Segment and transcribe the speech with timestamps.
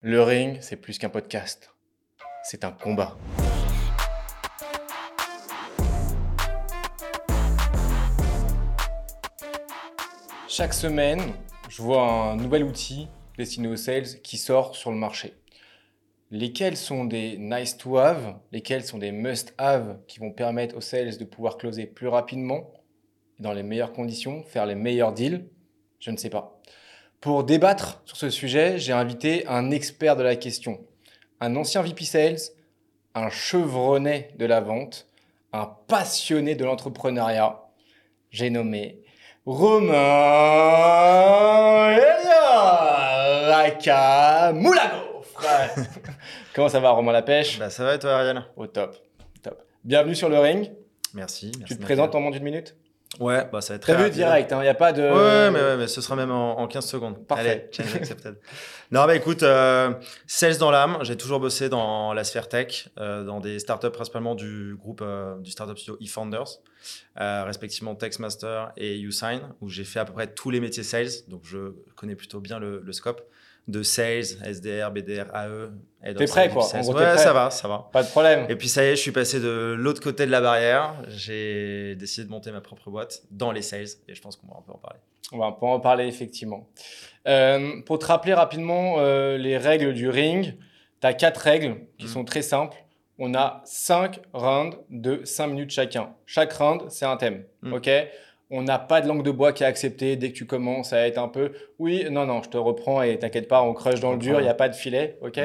[0.00, 1.74] Le ring, c'est plus qu'un podcast.
[2.44, 3.18] C'est un combat.
[10.46, 11.20] Chaque semaine,
[11.68, 15.34] je vois un nouvel outil destiné aux sales qui sort sur le marché.
[16.30, 20.80] Lesquels sont des nice to have, lesquels sont des must have qui vont permettre aux
[20.80, 22.72] sales de pouvoir closer plus rapidement,
[23.40, 25.48] dans les meilleures conditions, faire les meilleurs deals,
[25.98, 26.57] je ne sais pas.
[27.20, 30.78] Pour débattre sur ce sujet, j'ai invité un expert de la question,
[31.40, 32.38] un ancien VP Sales,
[33.16, 35.08] un chevronnet de la vente,
[35.52, 37.60] un passionné de l'entrepreneuriat.
[38.30, 39.00] J'ai nommé
[39.46, 39.96] Romain
[43.48, 45.24] Raka Moulago.
[46.54, 48.44] Comment ça va Romain La Pêche bah, Ça va et toi Ariel?
[48.56, 48.96] Au top,
[49.42, 49.60] top.
[49.82, 50.70] Bienvenue sur le ring.
[51.14, 51.50] Merci.
[51.66, 52.76] tu te présentes en moins d'une minute?
[53.18, 55.02] Ouais, bah ça va être très T'as vu direct, il hein, n'y a pas de.
[55.02, 57.26] Ouais, mais, ouais, mais ce sera même en, 15 secondes.
[57.26, 57.70] Parfait.
[57.78, 57.88] Allez,
[58.90, 59.94] non, bah écoute, euh,
[60.26, 64.34] sales dans l'âme, j'ai toujours bossé dans la sphère tech, euh, dans des startups principalement
[64.34, 66.60] du groupe euh, du startup studio eFounders,
[67.16, 71.40] respectivement Textmaster et YouSign, où j'ai fait à peu près tous les métiers sales, donc
[71.44, 73.22] je connais plutôt bien le, le scope
[73.68, 76.14] de sales, SDR, BDR, AE.
[76.14, 77.88] T'es prêt quoi en gros, Ouais, ça va, ça va.
[77.92, 78.46] Pas de problème.
[78.48, 80.94] Et puis ça y est, je suis passé de l'autre côté de la barrière.
[81.08, 84.54] J'ai décidé de monter ma propre boîte dans les sales et je pense qu'on va
[84.58, 85.00] un peu en parler.
[85.32, 86.68] On va un peu en parler effectivement.
[87.26, 90.54] Euh, pour te rappeler rapidement euh, les règles du ring,
[91.00, 92.10] tu as quatre règles qui mm.
[92.10, 92.76] sont très simples.
[93.18, 96.14] On a cinq rounds de 5 minutes chacun.
[96.24, 97.44] Chaque round, c'est un thème.
[97.62, 97.72] Mm.
[97.74, 97.90] OK?
[98.50, 101.06] On n'a pas de langue de bois qui est acceptée dès que tu commences à
[101.06, 104.12] être un peu oui non non je te reprends et t'inquiète pas on crush dans
[104.12, 105.40] le dur il n'y a pas de filet ok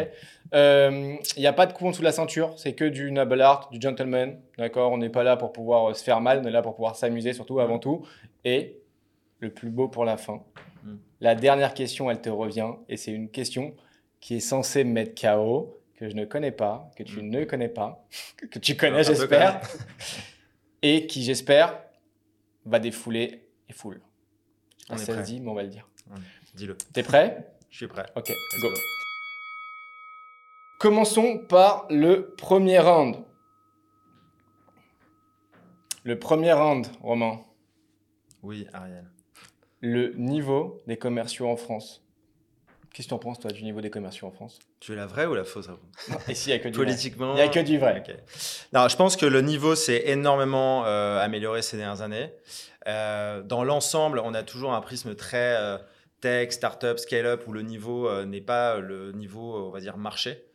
[0.54, 3.12] euh, il n'y a pas de coup en dessous de la ceinture c'est que du
[3.12, 6.42] noble art du gentleman d'accord on n'est pas là pour pouvoir euh, se faire mal
[6.44, 8.06] on est là pour pouvoir s'amuser surtout avant tout.
[8.46, 8.80] Et
[9.40, 10.42] le plus beau pour la fin
[10.84, 10.96] mm.
[11.22, 13.74] la dernière question elle te revient et c'est une question
[14.22, 17.30] qui est censée me mettre KO que je ne connais pas que tu mm.
[17.30, 18.06] ne connais pas
[18.52, 19.60] que tu connais j'espère
[20.82, 21.84] et qui j'espère
[22.66, 24.02] va défouler et foule.
[24.90, 25.88] On ça se dit, mais on va le dire.
[26.56, 26.78] Dis-le.
[26.94, 28.06] T'es prêt Je suis prêt.
[28.16, 28.32] Ok,
[28.62, 28.68] go.
[30.80, 33.24] Commençons par le premier round.
[36.04, 37.46] Le premier round, Romain.
[38.42, 39.10] Oui, Ariel.
[39.80, 42.06] Le niveau des commerciaux en France.
[42.94, 44.60] Qu'est-ce que tu en penses, toi, du niveau des commerciaux en France?
[44.80, 45.68] Tu veux la vraie ou la fausse
[46.30, 47.32] Ici, il n'y a que du Politiquement.
[47.34, 48.04] Il n'y a que du vrai.
[48.72, 52.32] Non, je pense que le niveau s'est énormément euh, amélioré ces dernières années.
[52.88, 55.80] Euh, dans l'ensemble, on a toujours un prisme très euh,
[56.22, 60.46] tech, startup, scale-up, où le niveau n'est pas le niveau, on va dire, marché.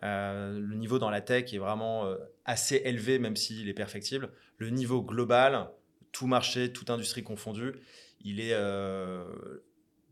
[0.00, 2.08] le niveau dans la tech est vraiment
[2.44, 4.30] assez élevé, même s'il est perfectible.
[4.58, 5.68] Le niveau global,
[6.12, 7.72] tout marché, toute industrie confondue,
[8.20, 8.56] il est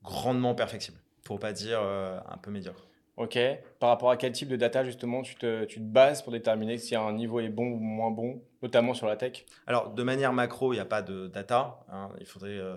[0.03, 2.87] grandement perfectible pour pas dire euh, un peu médiocre.
[3.17, 3.39] Ok.
[3.81, 6.79] Par rapport à quel type de data, justement, tu te, tu te bases pour déterminer
[6.79, 9.45] si un niveau est bon ou moins bon, notamment sur la tech?
[9.67, 11.81] Alors, de manière macro, il n'y a pas de data.
[11.91, 12.11] Hein.
[12.21, 12.77] Il faudrait euh,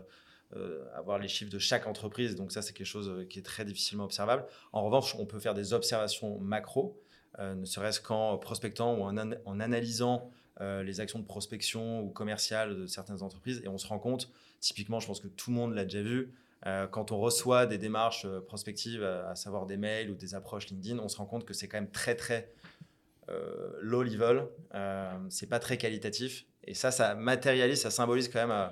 [0.56, 2.36] euh, avoir les chiffres de chaque entreprise.
[2.36, 4.46] Donc, ça, c'est quelque chose qui est très difficilement observable.
[4.72, 7.00] En revanche, on peut faire des observations macro,
[7.38, 10.30] ne serait-ce qu'en prospectant ou en, en analysant
[10.60, 13.62] les actions de prospection ou commerciales de certaines entreprises.
[13.64, 14.30] Et on se rend compte,
[14.60, 16.34] typiquement, je pense que tout le monde l'a déjà vu,
[16.66, 20.68] euh, quand on reçoit des démarches euh, prospectives, à savoir des mails ou des approches
[20.70, 22.52] LinkedIn, on se rend compte que c'est quand même très très
[23.30, 24.48] euh, low level,
[25.30, 26.46] c'est pas très qualitatif.
[26.66, 28.72] Et ça, ça matérialise, ça symbolise quand même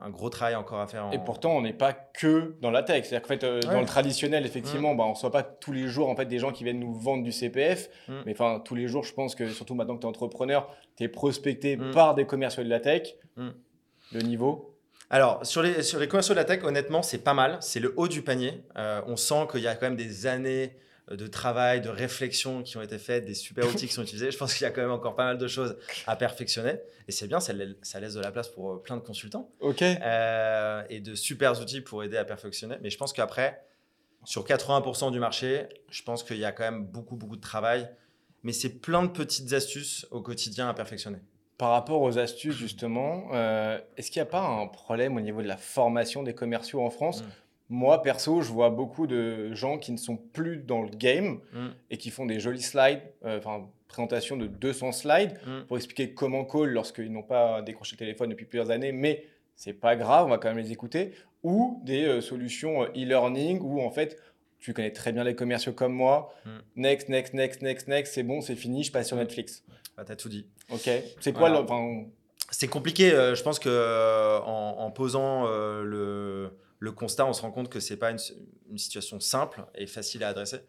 [0.00, 1.10] un gros travail encore à faire.
[1.12, 3.04] Et pourtant, on n'est pas que dans la tech.
[3.04, 4.96] C'est-à-dire qu'en fait, dans le traditionnel, effectivement, mm.
[4.96, 6.94] bah, on ne reçoit pas tous les jours en fait, des gens qui viennent nous
[6.94, 7.90] vendre du CPF.
[8.08, 8.12] Mm.
[8.26, 11.04] Mais enfin, tous les jours, je pense que surtout maintenant que tu es entrepreneur, tu
[11.04, 11.90] es prospecté mm.
[11.92, 13.14] par des commerciaux de la tech.
[14.12, 14.73] Le niveau
[15.14, 17.58] alors, sur les, sur les commerciaux de la tech, honnêtement, c'est pas mal.
[17.60, 18.64] C'est le haut du panier.
[18.76, 20.76] Euh, on sent qu'il y a quand même des années
[21.08, 24.32] euh, de travail, de réflexion qui ont été faites, des super outils qui sont utilisés.
[24.32, 25.76] Je pense qu'il y a quand même encore pas mal de choses
[26.08, 26.80] à perfectionner.
[27.06, 29.52] Et c'est bien, ça, laisse de la place pour euh, plein de consultants.
[29.60, 29.82] OK.
[29.82, 32.74] et de super outils pour aider à perfectionner.
[32.82, 33.64] Mais je pense qu'après,
[34.24, 37.88] sur 80% du marché, je pense qu'il y a quand même beaucoup, beaucoup de travail.
[38.42, 41.20] Mais c'est plein de petites astuces au quotidien à perfectionner.
[41.56, 45.40] Par rapport aux astuces, justement, euh, est-ce qu'il n'y a pas un problème au niveau
[45.40, 47.26] de la formation des commerciaux en France mm.
[47.70, 51.68] Moi, perso, je vois beaucoup de gens qui ne sont plus dans le game mm.
[51.90, 55.66] et qui font des jolis slides, euh, enfin, présentation de 200 slides mm.
[55.66, 59.24] pour expliquer comment call lorsqu'ils n'ont pas décroché le téléphone depuis plusieurs années, mais
[59.54, 61.12] c'est pas grave, on va quand même les écouter,
[61.44, 64.20] ou des euh, solutions e-learning où en fait,
[64.58, 66.34] tu connais très bien les commerciaux comme moi,
[66.74, 69.62] next, next, next, next, next, c'est bon, c'est fini, je passe sur Netflix.
[69.96, 70.46] Bah, t'as tout dit.
[70.70, 70.90] Ok.
[71.20, 71.64] C'est quoi le.
[72.50, 73.12] C'est compliqué.
[73.12, 77.68] Euh, je pense que euh, en, posant euh, le, le constat, on se rend compte
[77.68, 78.18] que c'est pas une,
[78.70, 80.60] une, situation simple et facile à adresser.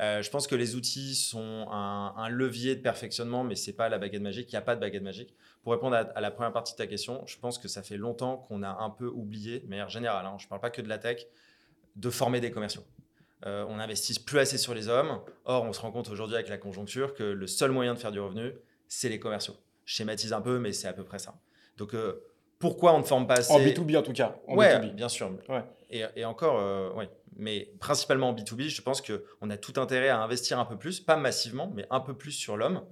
[0.00, 3.88] Euh, je pense que les outils sont un, un levier de perfectionnement, mais c'est pas
[3.88, 4.52] la baguette magique.
[4.52, 5.34] Il n'y a pas de baguette magique.
[5.62, 7.96] Pour répondre à, à, la première partie de ta question, je pense que ça fait
[7.96, 10.82] longtemps qu'on a un peu oublié, de manière générale, hein, je ne parle pas que
[10.82, 11.26] de la tech,
[11.96, 12.84] de former des commerciaux.
[13.46, 15.20] Euh, on n'investit plus assez sur les hommes.
[15.44, 18.12] Or, on se rend compte aujourd'hui avec la conjoncture que le seul moyen de faire
[18.12, 18.52] du revenu,
[18.90, 19.56] c'est les commerciaux.
[19.86, 21.40] Je schématise un peu, mais c'est à peu près ça.
[21.78, 22.22] Donc, euh,
[22.58, 24.36] pourquoi on ne forme pas assez En B2B en tout cas.
[24.46, 24.94] En ouais, B2B.
[24.94, 25.30] bien sûr.
[25.48, 25.64] Ouais.
[25.88, 27.08] Et, et, encore, euh, ouais.
[27.36, 31.00] Mais principalement en B2B, je pense qu'on a tout intérêt à investir un peu plus,
[31.00, 32.84] pas massivement, mais un peu plus sur l'homme.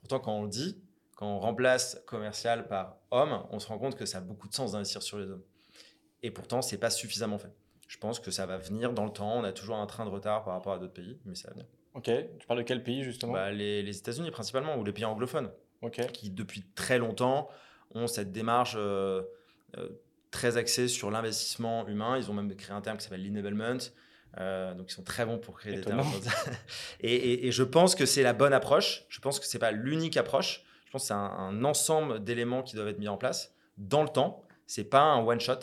[0.00, 0.80] Pourtant, quand on le dit,
[1.16, 4.54] quand on remplace commercial par homme, on se rend compte que ça a beaucoup de
[4.54, 5.42] sens d'investir sur les hommes.
[6.22, 7.52] Et pourtant, c'est pas suffisamment fait.
[7.88, 9.38] Je pense que ça va venir dans le temps.
[9.38, 11.54] On a toujours un train de retard par rapport à d'autres pays, mais ça va
[11.54, 11.66] venir.
[11.96, 12.04] Ok.
[12.38, 15.50] Tu parles de quel pays justement bah, Les, les États-Unis principalement, ou les pays anglophones,
[16.12, 17.48] qui depuis très longtemps
[17.94, 19.22] ont cette démarche euh,
[19.78, 19.88] euh,
[20.30, 22.16] très axée sur l'investissement humain.
[22.18, 23.78] Ils ont même créé un terme qui s'appelle l'enablement.
[24.38, 26.02] Euh, donc ils sont très bons pour créer Étonnant.
[26.04, 26.54] des termes.
[27.00, 29.04] Et, et- et je pense que c'est la bonne approche.
[29.08, 30.62] Je pense que c'est pas l'unique approche.
[30.84, 34.02] Je pense que c'est un, un ensemble d'éléments qui doivent être mis en place dans
[34.02, 34.44] le temps.
[34.66, 35.60] C'est pas un one shot.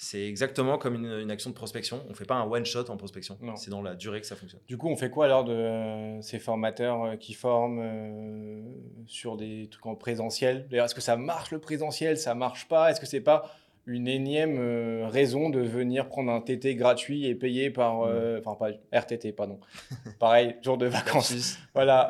[0.00, 2.04] C'est exactement comme une, une action de prospection.
[2.08, 3.36] On fait pas un one shot en prospection.
[3.56, 4.60] C'est dans la durée que ça fonctionne.
[4.68, 8.62] Du coup, on fait quoi alors de euh, ces formateurs euh, qui forment euh,
[9.06, 10.68] sur des trucs en présentiel?
[10.70, 12.16] D'ailleurs, Est-ce que ça marche le présentiel?
[12.16, 12.92] Ça marche pas?
[12.92, 13.50] Est-ce que c'est pas
[13.86, 18.70] une énième raison de venir prendre un TT gratuit et payé par, euh, enfin pas
[18.96, 19.58] RTT, pardon.
[20.20, 21.58] Pareil, jour de vacances.
[21.74, 22.08] Voilà,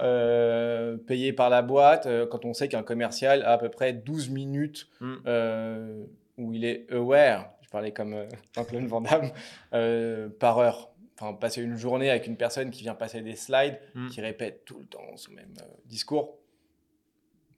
[1.07, 4.89] payé par la boîte quand on sait qu'un commercial a à peu près 12 minutes
[5.01, 6.05] Mm.
[6.37, 9.31] où il est aware, je parlais comme euh, Jean-Claude Van Damme,
[9.75, 10.91] euh, par heure.
[11.21, 14.09] Enfin, passer une journée avec une personne qui vient passer des slides, Mm.
[14.09, 16.39] qui répète tout le temps son même euh, discours.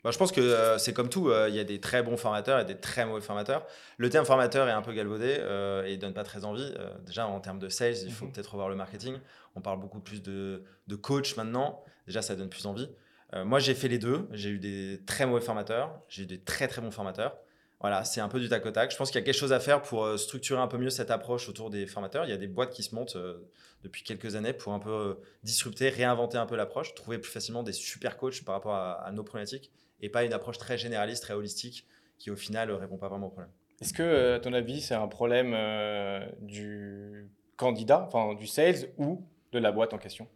[0.02, 2.16] Bah, je pense que euh, c'est comme tout, euh, il y a des très bons
[2.16, 3.66] formateurs et des très mauvais formateurs.
[3.98, 6.72] Le terme formateur est un peu galvaudé euh, et il donne pas très envie.
[6.78, 8.32] Euh, déjà, en termes de sales, il faut Mhm.
[8.32, 9.18] peut-être revoir le marketing.
[9.54, 11.84] On parle beaucoup plus de, de coach maintenant.
[12.06, 12.90] Déjà, ça donne plus envie.
[13.34, 14.26] Euh, moi, j'ai fait les deux.
[14.32, 16.00] J'ai eu des très mauvais formateurs.
[16.08, 17.36] J'ai eu des très très bons formateurs.
[17.80, 18.90] Voilà, c'est un peu du tac au tac.
[18.90, 20.90] Je pense qu'il y a quelque chose à faire pour euh, structurer un peu mieux
[20.90, 22.24] cette approche autour des formateurs.
[22.26, 23.48] Il y a des boîtes qui se montent euh,
[23.82, 27.62] depuis quelques années pour un peu euh, disrupter, réinventer un peu l'approche, trouver plus facilement
[27.62, 29.70] des super coachs par rapport à, à nos problématiques
[30.02, 31.86] et pas une approche très généraliste, très holistique
[32.20, 33.50] qui au final euh, répond pas vraiment au problème.
[33.80, 39.26] Est-ce que, à ton avis, c'est un problème euh, du candidat, enfin du sales ou
[39.52, 40.28] de la boîte en question?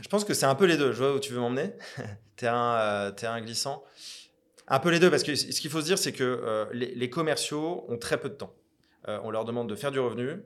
[0.00, 0.92] Je pense que c'est un peu les deux.
[0.92, 1.72] Je vois où tu veux m'emmener.
[2.36, 3.84] terrain, euh, terrain glissant.
[4.72, 7.10] Un peu les deux, parce que ce qu'il faut se dire, c'est que euh, les,
[7.10, 8.54] commerciaux ont très peu de temps.
[9.08, 10.40] Euh, on leur demande de faire du revenu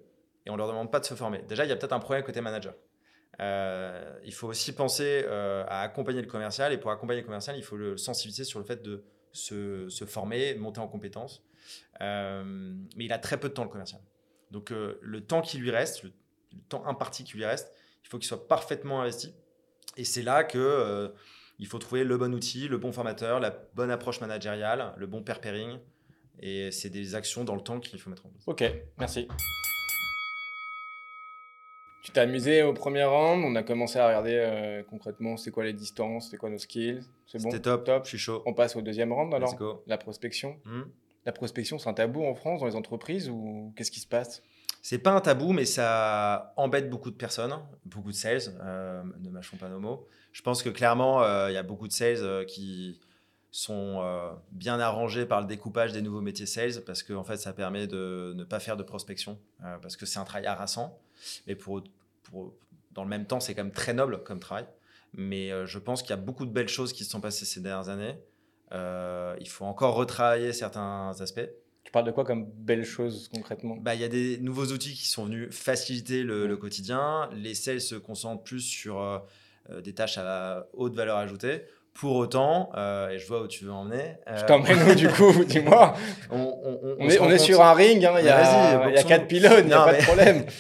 [0.47, 1.43] et on leur demande pas de se former.
[1.47, 2.75] Déjà, il y a peut-être un problème côté manager.
[3.41, 7.63] Euh, il faut aussi penser à accompagner le commercial et pour accompagner le commercial, il
[7.63, 11.45] faut le sensibiliser sur le fait de se, former, monter en compétences.
[12.01, 14.01] Mais il a très peu de temps le commercial.
[14.51, 16.13] Donc le temps qui lui reste, le,
[16.55, 17.75] le temps imparti qui lui reste,
[18.05, 19.35] il faut qu'il soit parfaitement investi.
[19.99, 21.13] Et c'est là que
[21.59, 25.23] il faut trouver le bon outil, le bon formateur, la bonne approche managériale, le bon
[25.23, 25.79] pair pairing.
[26.41, 28.43] Et c'est des actions dans le temps qu'il faut mettre en place.
[28.47, 28.65] Ok,
[28.99, 29.29] merci.
[32.03, 35.65] Tu t'es amusé au premier round, on a commencé à regarder euh, concrètement c'est quoi
[35.65, 37.51] les distances, c'est quoi nos skills, c'est bon?
[37.51, 38.05] C'était top, top.
[38.05, 38.43] je suis chaud.
[38.45, 39.83] On passe au deuxième round alors?
[39.87, 40.61] La prospection.
[40.65, 40.83] Hmm.
[41.25, 44.43] La prospection, c'est un tabou en France, dans les entreprises ou qu'est-ce qui se passe?
[44.85, 47.55] C'est pas un tabou, mais ça embête beaucoup de personnes,
[47.87, 50.07] beaucoup de sales, euh, ne mâchons pas nos mots.
[50.33, 53.01] Je pense que clairement, euh, il y a beaucoup de sales euh, qui
[53.51, 57.39] sont euh, bien arrangés par le découpage des nouveaux métiers sales parce que en fait,
[57.39, 59.39] ça permet de ne pas faire de prospection
[59.81, 61.01] parce que c'est un travail harassant.
[61.47, 61.83] Mais pour,
[62.93, 64.67] dans le même temps, c'est quand même très noble comme travail.
[65.15, 67.61] Mais je pense qu'il y a beaucoup de belles choses qui se sont passées ces
[67.61, 68.19] dernières années.
[68.71, 71.49] Il faut encore retravailler certains aspects.
[71.95, 73.77] Parles de quoi comme belles choses concrètement?
[73.77, 77.31] Bah, il y a des nouveaux outils qui sont venus faciliter le, le quotidien.
[77.33, 79.21] Les sales se concentrent plus sur euh,
[79.71, 81.63] euh, des tâches à haute valeur ajoutée.
[81.95, 85.09] Pour autant, euh, et je vois où tu veux emmener, euh, Je t'emmène où du
[85.09, 85.95] coup Dis-moi.
[86.29, 88.99] on, on- on- On, se est, on sur un ring, hein, il y a, y
[88.99, 90.45] a quatre pylônes, il n'y a pas mais- de problème.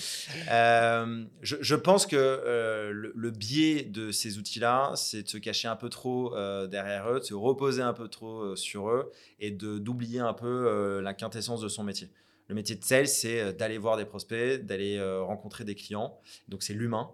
[0.50, 5.38] Euh, je, je pense que euh, le, le biais de ces outils-là, c'est de se
[5.38, 6.34] cacher un peu trop
[6.66, 9.10] derrière eux, de se reposer un peu trop sur eux
[9.40, 12.10] et d'oublier un peu la quintessence de son métier.
[12.48, 16.18] Le métier de sales, c'est d'aller voir des prospects, d'aller rencontrer des clients.
[16.48, 17.10] Donc c'est l'humain.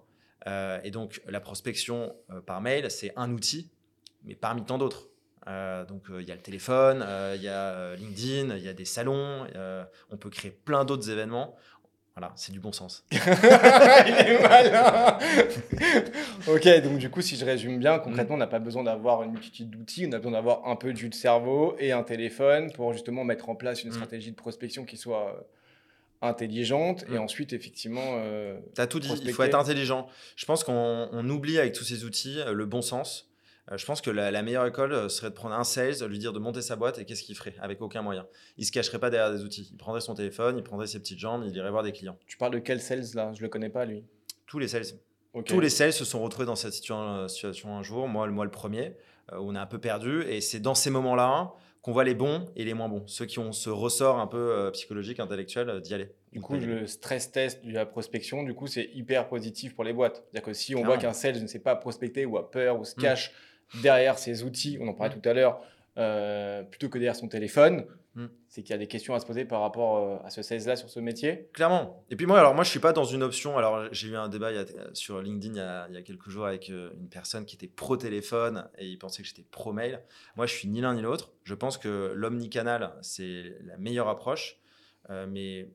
[0.82, 2.12] Et donc la prospection
[2.46, 3.70] par mail, c'est un outil,
[4.24, 5.08] mais parmi tant d'autres.
[5.48, 8.68] Euh, donc euh, il y a le téléphone, euh, il y a LinkedIn, il y
[8.68, 9.46] a des salons,
[10.10, 11.56] on peut créer plein d'autres événements.
[12.16, 13.04] Voilà, c'est du bon sens.
[13.12, 15.16] il est malin.
[16.48, 19.30] ok, donc du coup, si je résume bien, concrètement, on n'a pas besoin d'avoir une
[19.32, 22.72] multitude d'outils, on a besoin d'avoir un peu de jus de cerveau et un téléphone
[22.72, 23.94] pour justement mettre en place une Mm.
[23.94, 25.46] stratégie de prospection qui soit
[26.20, 27.20] intelligente et Mm.
[27.22, 30.06] ensuite effectivement euh, Tu as tout dit, il faut être intelligent.
[30.36, 33.29] Je pense qu'on on oublie avec tous ces outils le bon sens.
[33.70, 36.18] Euh, je pense que la, la meilleure école euh, serait de prendre un sales, lui
[36.18, 38.26] dire de monter sa boîte et qu'est-ce qu'il ferait avec aucun moyen.
[38.56, 39.68] Il se cacherait pas derrière des outils.
[39.72, 42.18] Il prendrait son téléphone, il prendrait ses petites jambes, il irait voir des clients.
[42.26, 43.32] tu parles de quel sales là?
[43.32, 44.04] Je le connais pas lui
[44.46, 44.84] Tous les sales.
[45.46, 48.50] Tous les sales se sont retrouvés dans cette situa- situation un jour, moi, moi le
[48.50, 48.96] premier,
[49.32, 50.22] euh, où on est un peu perdu.
[50.24, 53.04] Et c'est dans ces moments-là qu'on voit les bons et les moins bons.
[53.06, 56.10] Ceux qui ont ce ressort un peu euh, psychologique, intellectuel euh, d'y aller.
[56.32, 59.92] Du coup, le stress test de la prospection, du coup, c'est hyper positif pour les
[59.92, 60.16] boîtes.
[60.16, 60.94] C'est-à-dire que si on Clairement.
[60.94, 63.02] voit qu'un sales ne sait pas prospecter ou a peur ou se Mm.
[63.02, 63.32] cache
[63.82, 65.60] derrière ses outils, on en parlait tout à l'heure,
[65.98, 67.84] euh, plutôt que derrière son téléphone,
[68.16, 68.26] Mm.
[68.48, 70.74] c'est qu'il y a des questions à se poser par rapport euh, à ce sales-là
[70.74, 71.48] sur ce métier.
[71.52, 72.04] Clairement.
[72.10, 73.56] Et puis moi, alors moi, je suis pas dans une option.
[73.56, 75.96] Alors j'ai eu un débat il y a- sur LinkedIn il y, a, il y
[75.96, 79.28] a quelques jours avec euh, une personne qui était pro téléphone et il pensait que
[79.28, 80.02] j'étais pro mail.
[80.34, 81.30] Moi, je suis ni l'un ni l'autre.
[81.44, 84.58] Je pense que l'omnicanal c'est la meilleure approche,
[85.10, 85.68] euh, mais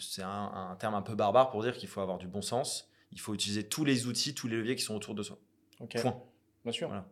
[0.00, 2.90] c'est un, un terme un peu barbare pour dire qu'il faut avoir du bon sens.
[3.12, 5.36] Il faut utiliser tous les outils, tous les leviers qui sont autour de soi.
[5.80, 6.00] Ok.
[6.00, 6.18] Point.
[6.64, 6.88] Bien sûr.
[6.88, 7.06] Voilà.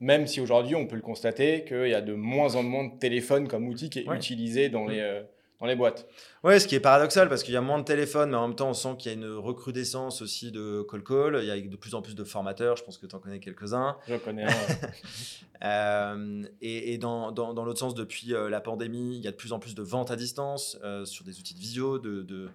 [0.00, 2.98] Même si aujourd'hui, on peut le constater qu'il y a de moins en moins de
[2.98, 4.16] téléphones comme outil qui est Ouais.
[4.16, 4.90] utilisé dans, Mm.
[4.90, 5.22] les, euh,
[5.60, 6.06] dans les boîtes.
[6.44, 8.56] Ouais, ce qui est paradoxal parce qu'il y a moins de téléphones, mais en même
[8.56, 11.38] temps, on sent qu'il y a une recrudescence aussi de call call.
[11.42, 12.76] Il y a de plus en plus de formateurs.
[12.76, 13.96] Je pense que tu en connais quelques-uns.
[14.06, 14.48] Je connais un.
[15.64, 19.30] euh, et et dans, dans, dans l'autre sens, depuis euh, la pandémie, il y a
[19.30, 22.22] de plus en plus de ventes à distance euh, sur des outils de visio, de,
[22.22, 22.50] de,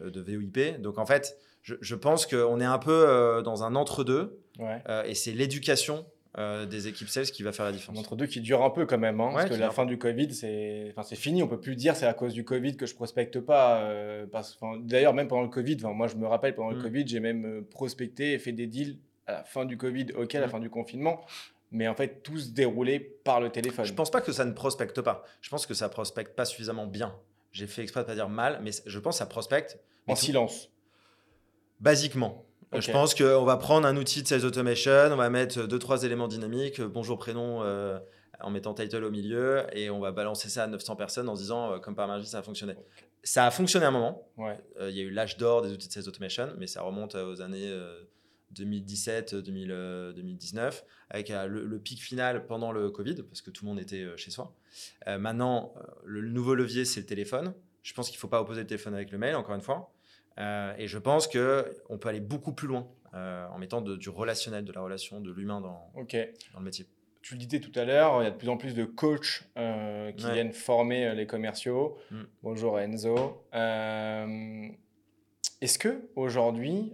[0.00, 0.80] de VOIP.
[0.80, 4.82] Donc en fait, je, je pense qu'on est un peu dans un entre-deux ouais.
[4.88, 6.04] euh, et c'est l'éducation
[6.36, 7.98] euh, des équipes sales qui va faire la différence.
[7.98, 9.74] entre deux qui dure un peu quand même, hein, Ouais, parce que la dure.
[9.74, 11.42] fin du Covid, c'est enfin, fini.
[11.42, 13.80] On peut plus dire c'est à cause du Covid que je prospecte pas.
[13.80, 16.82] euh, parce- enfin, D'ailleurs, même pendant le Covid, moi je me rappelle pendant le Mm.
[16.82, 20.40] Covid, j'ai même prospecté et fait des deals à la fin du Covid, ok, à
[20.40, 20.50] la Mm.
[20.50, 21.22] fin du confinement,
[21.72, 23.84] mais en fait tout se déroulait par le téléphone.
[23.86, 25.24] Je pense pas que ça ne prospecte pas.
[25.40, 27.16] Je pense que ça prospecte pas suffisamment bien.
[27.52, 30.20] J'ai fait exprès de pas dire mal, mais je pense que ça prospecte en tout-
[30.20, 30.70] silence.
[31.80, 32.44] Basiquement.
[32.74, 32.80] Euh.
[32.80, 36.04] Je pense qu'on va prendre un outil de sales automation, on va mettre deux, trois
[36.04, 37.98] éléments dynamiques, euh, bonjour, prénom, euh,
[38.40, 41.40] en mettant title au milieu, et on va balancer ça à 900 personnes en se
[41.42, 42.74] disant, euh, comme par magie, ça a fonctionné.
[43.22, 44.28] Ça a fonctionné à un moment.
[44.36, 44.58] Ouais.
[44.80, 47.14] Euh, Il y a eu l'âge d'or des outils de sales automation, mais ça remonte
[47.14, 48.00] aux années euh,
[48.52, 53.64] 2017, 2000, euh, 2019, avec le, le pic final pendant le Covid, parce que tout
[53.64, 54.54] le monde était chez soi.
[55.06, 57.54] Maintenant, le, le nouveau levier, c'est le téléphone.
[57.82, 59.90] Je pense qu'il ne faut pas opposer le téléphone avec le mail, encore une fois.
[60.38, 64.08] Euh, et je pense qu'on peut aller beaucoup plus loin euh, en mettant de- du
[64.10, 66.86] relationnel, de la relation, de l'humain dans, le métier.
[67.22, 69.42] Tu le disais tout à l'heure, il y a de plus en plus de coachs
[69.56, 70.34] euh, qui Ouais.
[70.34, 71.98] viennent former les commerciaux.
[72.10, 72.22] Mm.
[72.42, 73.44] Bonjour Enzo.
[75.60, 76.92] Est-ce que aujourd'hui,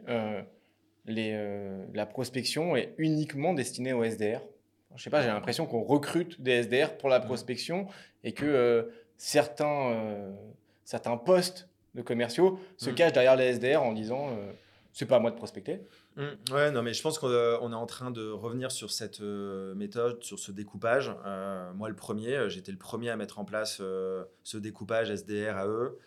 [1.07, 4.41] la prospection est uniquement destinée aux SDR
[4.97, 7.25] Je sais pas, j'ai l'impression qu'on recrute des SDR pour la Mm.
[7.25, 7.87] prospection
[8.23, 10.33] et que certains,
[10.85, 12.95] certains postes de commerciaux se Mm.
[12.95, 14.53] cachent derrière les SDR en disant euh,
[14.93, 15.81] c'est pas à moi de prospecter.
[16.17, 19.21] Mm, ouais, non, mais je pense qu'on euh, est en train de revenir sur cette
[19.21, 21.11] euh, méthode, sur ce découpage.
[21.75, 25.99] Moi, le premier, j'étais le premier à mettre en place ce découpage SDR à eux.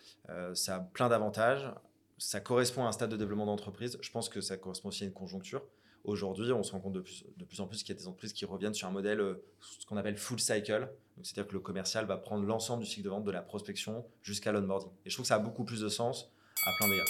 [0.54, 1.70] Ça a plein d'avantages.
[2.18, 3.98] Ça correspond à un stade de développement d'entreprise.
[4.02, 5.62] Je pense que ça correspond aussi à une conjoncture.
[6.08, 8.08] Aujourd'hui, on se rend compte de plus, de plus en plus qu'il y a des
[8.08, 10.90] entreprises qui reviennent sur un modèle, euh, ce qu'on appelle full cycle.
[11.22, 14.52] C'est-à-dire que le commercial va prendre l'ensemble du cycle de vente de la prospection jusqu'à
[14.52, 14.90] l'onboarding.
[15.06, 16.32] Et je trouve que ça a beaucoup plus de sens
[16.66, 17.06] à plein d'égards.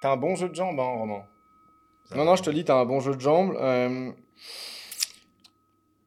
[0.00, 1.24] T'as un bon jeu de jambes, hein, Romain.
[2.06, 3.54] Ça- Non, non, je te dis, tu as un bon jeu de jambes.
[3.60, 4.10] euh,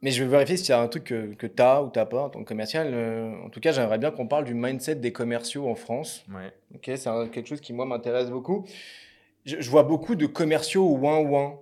[0.03, 1.93] Mais je vais vérifier s'il y a un truc que, que tu as ou tu
[1.93, 2.91] pas en tant que commercial.
[2.93, 6.23] Euh, En tout cas, j'aimerais bien qu'on parle du mindset des commerciaux en France.
[6.29, 6.53] Ouais.
[6.75, 8.65] Ok, c'est quelque chose qui, moi, m'intéresse beaucoup.
[9.47, 11.59] Je, je vois beaucoup de commerciaux ouin-ouin.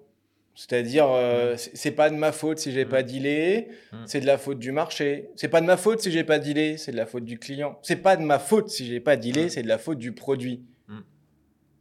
[0.57, 2.89] C'est-à-dire, euh, c'est c'est pas de ma faute si j'ai Mm.
[2.89, 3.97] pas dealé, Mm.
[4.07, 5.29] c'est de la faute du marché.
[5.35, 7.77] C'est pas de ma faute si j'ai pas dealé, c'est de la faute du client.
[7.83, 9.49] C'est pas de ma faute si j'ai pas dealé, Mm.
[9.49, 10.63] c'est de la faute du produit.
[10.87, 10.99] Mm.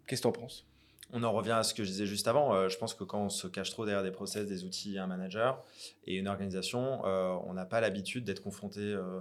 [0.07, 0.67] Qu'est-ce que t'en penses?
[1.13, 2.53] On en revient à ce que je disais juste avant.
[2.53, 5.07] Euh, je pense que quand on se cache trop derrière des process, des outils, un
[5.07, 5.63] manager
[6.09, 9.21] et une organisation, euh, on n'a pas l'habitude d'être confronté euh,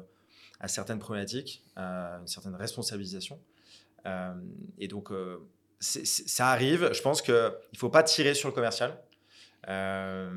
[0.59, 3.39] à certaines problématiques, à une certaine responsabilisation.
[4.79, 5.11] Et donc,
[5.83, 6.89] ça arrive.
[6.93, 8.97] Je pense qu'il ne faut pas tirer sur le commercial.
[9.67, 10.29] Euh,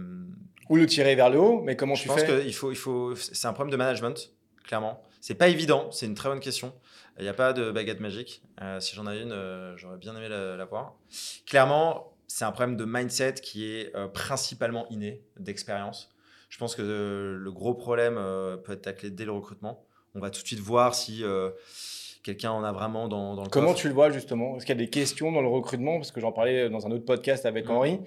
[0.69, 2.77] Ou le tirer vers le haut, mais comment je tu pense fais qu'il faut, il
[2.77, 4.33] faut, c'est un problème de management,
[4.65, 5.03] clairement.
[5.21, 6.75] C'est pas évident, c'est une très bonne question.
[7.19, 8.43] Il n'y a pas de baguette magique.
[8.61, 10.95] Euh, si j'en avais une, euh, j'aurais bien aimé la, la voir.
[11.47, 16.11] Clairement, c'est un problème de mindset qui est principalement inné, d'expérience.
[16.49, 18.15] Je pense que le gros problème
[18.65, 19.85] peut être taclé dès le recrutement.
[20.15, 21.25] On va tout de suite voir si
[22.27, 23.81] quelqu'un en a vraiment dans, dans le Comment coffre.
[23.81, 24.57] tu le vois justement?
[24.57, 25.97] Est-ce qu'il y a des questions dans le recrutement?
[25.97, 27.71] Parce que j'en parlais dans un autre podcast avec Mm.
[27.71, 28.01] Henri.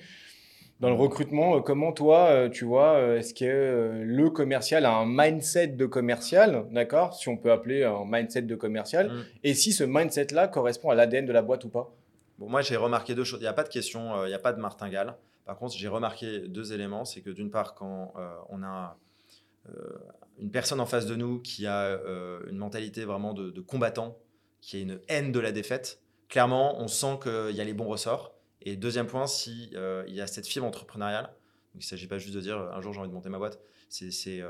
[0.82, 4.86] Dans le recrutement, euh, comment toi, euh, tu vois, euh, est-ce que euh, le commercial
[4.86, 7.14] a un mindset de commercial, d'accord?
[7.16, 9.24] Si on peut appeler un mindset de commercial, Mm.
[9.44, 11.90] et si ce mindset-là correspond à l'ADN de la boîte ou pas?
[12.38, 13.40] Bon, moi, j'ai remarqué deux choses.
[13.42, 15.16] Il n'y a pas de question, euh, il n'y a pas de martingale.
[15.46, 17.04] Par contre, j'ai remarqué deux éléments.
[17.04, 18.96] C'est que d'une part, quand euh, on a
[19.68, 19.72] euh,
[20.40, 24.18] une personne en face de nous qui a euh, une mentalité vraiment de, combattant,
[24.62, 27.88] qui a une haine de la défaite, clairement, on sent qu'il y a les bons
[27.88, 28.34] ressorts.
[28.62, 31.34] Et deuxième point, si euh, y a cette fibre entrepreneuriale,
[31.76, 33.38] il ne s'agit pas juste de dire euh, un jour j'ai envie de monter ma
[33.38, 34.42] boîte, c'est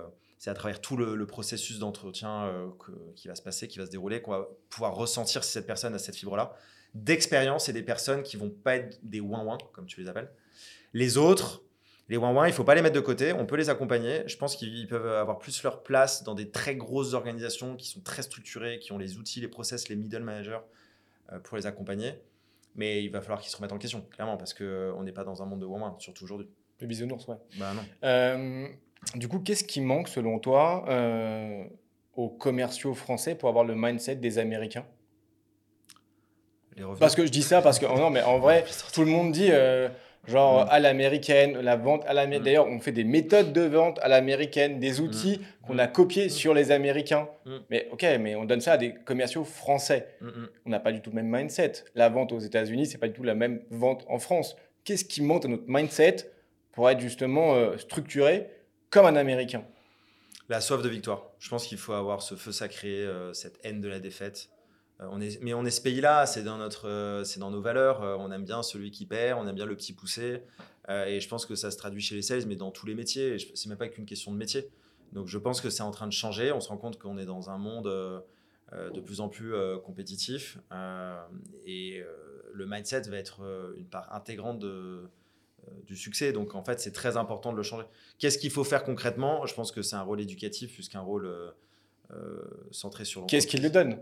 [0.47, 2.51] à travers tout le, processus d'entretien
[3.15, 5.93] qui va se passer, qui va se dérouler, qu'on va pouvoir ressentir si cette personne
[5.93, 6.53] a cette fibre-là.
[6.93, 10.31] D'expérience et des personnes qui vont pas être des ouin-ouin, comme tu les appelles.
[10.93, 11.61] Les autres,
[12.09, 14.23] les ouin-ouin, il faut pas les mettre de côté, on peut les accompagner.
[14.27, 18.01] Je pense qu'ils peuvent avoir plus leur place dans des très grosses organisations qui sont
[18.01, 20.59] très structurées, qui ont les outils, les process, les middle managers
[21.31, 22.15] euh, pour les accompagner.
[22.75, 25.43] Mais il va falloir qu'ils se remettent en question, clairement, parce qu'on n'est pas dans
[25.43, 26.47] un monde de ouin-ouin, surtout aujourd'hui.
[26.79, 27.35] Le bisounours, ouais.
[27.57, 27.83] Bah non.
[28.03, 28.67] Euh,
[29.15, 31.63] du coup, qu'est-ce qui manque selon toi euh,
[32.15, 34.85] aux commerciaux français pour avoir le mindset des Américains?
[36.75, 36.83] Les.
[36.99, 39.31] Parce que je dis ça parce que oh non, mais en vrai, tout le monde
[39.31, 39.89] dit euh,
[40.27, 40.67] genre Mm.
[40.69, 42.41] à l'américaine, la vente à l'américaine.
[42.41, 42.45] Mm.
[42.45, 46.29] D'ailleurs, on fait des méthodes de vente à l'américaine, des outils qu'on a copiés Mm.
[46.29, 47.27] sur les Américains.
[47.45, 47.57] Mm.
[47.69, 50.07] Mais ok, mais on donne ça à des commerciaux français.
[50.21, 50.49] Mm, mm.
[50.65, 51.71] On n'a pas du tout le même mindset.
[51.95, 54.55] La vente aux États-Unis, c'est pas du tout la même vente en France.
[54.83, 56.31] Qu'est-ce qui manque à notre mindset
[56.71, 58.47] pour être justement euh, structuré
[58.89, 59.63] comme un Américain?
[60.47, 61.27] La soif de victoire.
[61.39, 64.49] Je pense qu'il faut avoir ce feu sacré, euh, cette haine de la défaite.
[65.01, 68.03] Euh, mais on est ce pays-là, c'est dans, notre, euh, dans nos valeurs.
[68.03, 70.43] euh, on aime bien celui qui perd, on aime bien le petit poussé.
[71.05, 73.37] Et je pense que ça se traduit chez les sales, mais dans tous les métiers.
[73.53, 74.71] C'est même pas qu'une question de métier.
[75.13, 76.51] Donc je pense que c'est en train de changer.
[76.51, 77.85] On se rend compte qu'on est dans un monde
[78.73, 79.53] de plus en plus
[79.85, 80.57] compétitif.
[81.67, 82.01] Et
[82.53, 84.65] le mindset va être une part intégrante
[85.85, 86.33] du succès.
[86.33, 87.85] Donc en fait, c'est très important de le changer.
[88.17, 89.45] Qu'est-ce qu'il faut faire concrètement?
[89.45, 91.31] Je pense que c'est un rôle éducatif plus qu'un rôle
[92.71, 93.45] centré sur Qu'est-ce l'entreprise.
[93.45, 93.99] qui le donne?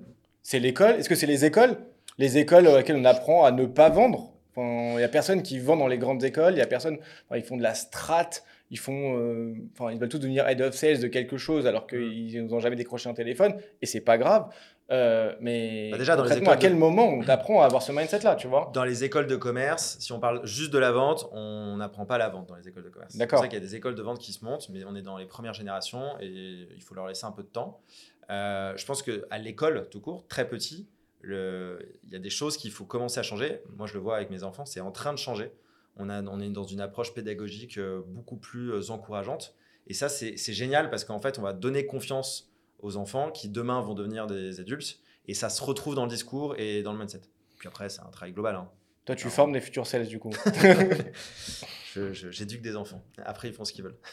[0.50, 1.75] C'est l'école Est-ce que c'est les écoles?
[2.18, 5.60] Les écoles auxquelles on apprend à ne pas vendre Enfin, Il n'y a personne qui
[5.60, 7.00] vend dans les grandes écoles, il y a personne.
[7.27, 8.30] enfin, ils font de la strat,
[8.72, 9.18] ils font.
[9.20, 12.62] euh, Enfin, ils veulent tous devenir head of sales de quelque chose alors qu'ils n'ont
[12.62, 14.48] jamais décroché un téléphone et c'est pas grave.
[14.89, 17.82] Euh, mais Bah déjà, dans les concrètement, à quel de- moment on t'apprend à avoir
[17.82, 18.71] ce mindset-là, tu vois?
[18.74, 22.17] Dans les écoles de commerce, si on parle juste de la vente, on n'apprend pas
[22.17, 23.12] la vente dans les écoles de commerce.
[23.12, 23.39] C'est D'accord.
[23.39, 25.02] pour ça qu'il y a des écoles de vente qui se montent, mais on est
[25.02, 27.82] dans les premières générations et il faut leur laisser un peu de temps.
[28.30, 30.88] Euh, je pense qu'à l'école, tout court, très petit,
[31.22, 33.62] le- il y a des choses qu'il faut commencer à changer.
[33.76, 35.52] Moi, je le vois avec mes enfants, c'est en train de changer.
[35.96, 39.56] On, a, on est dans une approche pédagogique euh, beaucoup plus euh, encourageante.
[39.88, 43.80] Et ça, c'est génial parce qu'en fait, on va donner confiance aux enfants qui demain
[43.82, 45.00] vont devenir des adultes.
[45.28, 47.22] Et ça se retrouve dans le discours et dans le mindset.
[47.58, 48.56] Puis après, c'est un travail global.
[48.56, 48.70] hein.
[49.06, 50.32] Toi, tu Alors- formes des futurs sales du coup.
[51.96, 53.04] J'éduque des enfants.
[53.26, 53.98] Après, ils font ce qu'ils veulent.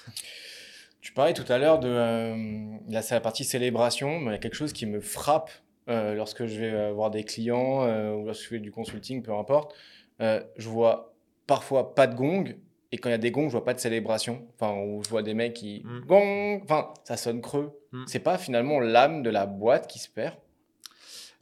[1.05, 4.37] Tu parlais tout à l'heure de euh, là, c'est la partie célébration, mais il y
[4.37, 5.51] a quelque chose qui me frappe
[5.91, 9.23] euh, lorsque je vais euh, voir des clients euh, ou lorsque je fais du consulting,
[9.23, 9.75] peu importe.
[10.19, 11.13] Je vois
[11.47, 12.57] parfois pas de gong
[12.91, 14.47] et quand il y a des gongs, je vois pas de célébration.
[14.59, 16.01] Enfin, où je vois des mecs qui Mm.
[16.07, 17.79] gong, enfin, ça sonne creux.
[17.93, 18.05] Mm.
[18.07, 20.35] C'est pas finalement l'âme de la boîte qui se perd?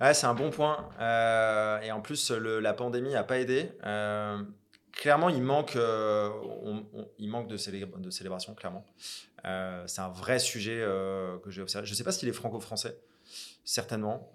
[0.00, 0.88] Ouais, c'est un bon point.
[1.84, 3.68] Et en plus, le- la pandémie n'a pas aidé.
[4.92, 6.30] Clairement, il manque, euh,
[6.64, 8.84] on- on- il manque de, de célébration, clairement.
[9.44, 11.86] Euh, c'est un vrai sujet euh, que j'ai observé.
[11.86, 12.98] Je ne sais pas s'il est franco-français,
[13.64, 14.30] certainement.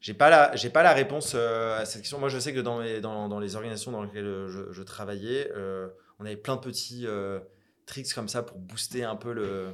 [0.00, 2.18] J'ai pas la, j'ai pas la réponse euh, à cette question.
[2.18, 5.50] Moi, je sais que dans les, dans, dans les organisations dans lesquelles je, je travaillais,
[6.18, 7.06] on avait plein de petits
[7.86, 9.68] tricks comme ça pour booster un peu le,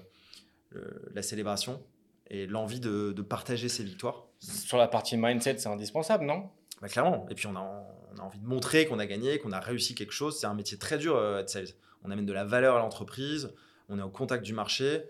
[0.70, 1.82] le- la célébration
[2.28, 4.26] et l'envie de, de partager ses victoires.
[4.38, 6.50] Sur la partie mindset, c'est indispensable, non?
[6.80, 7.26] Bah, clairement.
[7.30, 9.94] Et puis, on a, on a envie de montrer qu'on a gagné, qu'on a réussi
[9.94, 10.38] quelque chose.
[10.40, 11.68] C'est un métier très dur, être sales.
[12.04, 13.52] On amène de la valeur à l'entreprise,
[13.88, 15.02] on est au contact du marché.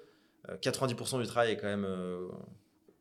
[0.48, 2.28] Euh, 90% du travail est quand même euh,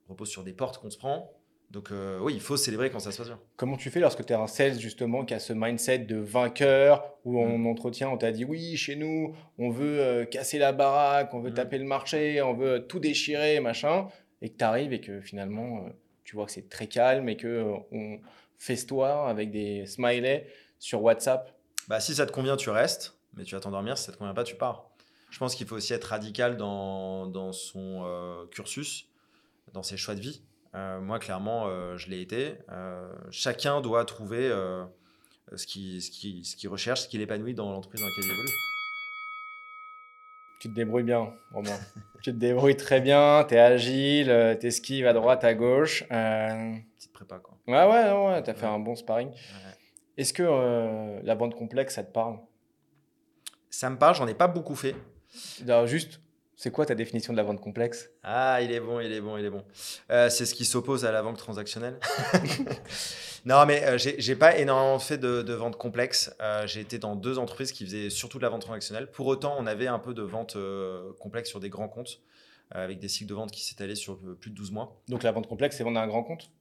[0.09, 1.31] repose sur des portes qu'on se prend.
[1.71, 3.39] Donc, euh, oui, il faut célébrer quand ça se passe bien.
[3.55, 7.15] Comment tu fais lorsque tu es un sales justement qui a ce mindset de vainqueur
[7.23, 7.65] où Mm.
[7.65, 11.39] en entretien on t'a dit oui chez nous on veut euh, casser la baraque, on
[11.39, 11.55] veut Mm.
[11.55, 14.07] taper le marché, on veut tout déchirer machin
[14.41, 15.89] et que tu arrives et que finalement euh,
[16.25, 18.19] tu vois que c'est très calme et que euh, on
[18.57, 20.45] festoie avec des smileys
[20.77, 21.55] sur WhatsApp.
[21.87, 23.97] Bah, si ça te convient, tu restes, mais tu vas t'endormir.
[23.97, 24.90] Si ça te convient pas, tu pars.
[25.31, 29.07] Je pense qu'il faut aussi être radical dans, dans son euh, cursus,
[29.73, 30.43] dans ses choix de vie.
[30.75, 32.55] Euh, moi, clairement, euh, je l'ai été.
[33.31, 34.49] Chacun doit trouver
[35.55, 38.31] ce qu'il ce qui, ce qu'il recherche, ce qu'il épanouit dans l'entreprise dans laquelle il
[38.31, 38.49] évolue.
[40.59, 41.79] Tu te débrouilles bien, Romain.
[42.21, 46.03] tu te débrouilles très bien, tu es agile, tu esquives à droite, à gauche.
[46.07, 47.57] Petite prépa, quoi.
[47.67, 48.71] Ouais, ouais, ouais, tu as fait Ouais.
[48.73, 49.29] un bon sparring.
[49.29, 49.35] Ouais.
[50.17, 50.43] Est-ce que
[51.23, 52.37] la bande complexe, ça te parle?
[53.69, 54.93] Ça me parle, j'en ai pas beaucoup fait.
[55.63, 56.19] Alors, juste,
[56.55, 58.09] c'est quoi ta définition de la vente complexe?
[58.23, 59.63] Ah, il est bon, il est bon, il est bon.
[60.11, 61.99] Euh, c'est ce qui s'oppose à la vente transactionnelle.
[63.45, 66.35] non, mais euh, j'ai pas énormément fait de, de vente complexe.
[66.41, 69.09] Euh, j'ai été dans deux entreprises qui faisaient surtout de la vente transactionnelle.
[69.09, 72.21] Pour autant, on avait un peu de vente euh, complexe sur des grands comptes,
[72.69, 75.01] avec des cycles de vente qui s'étalaient sur plus de 12 mois.
[75.07, 76.51] Donc, la vente complexe, c'est vendre à un grand compte?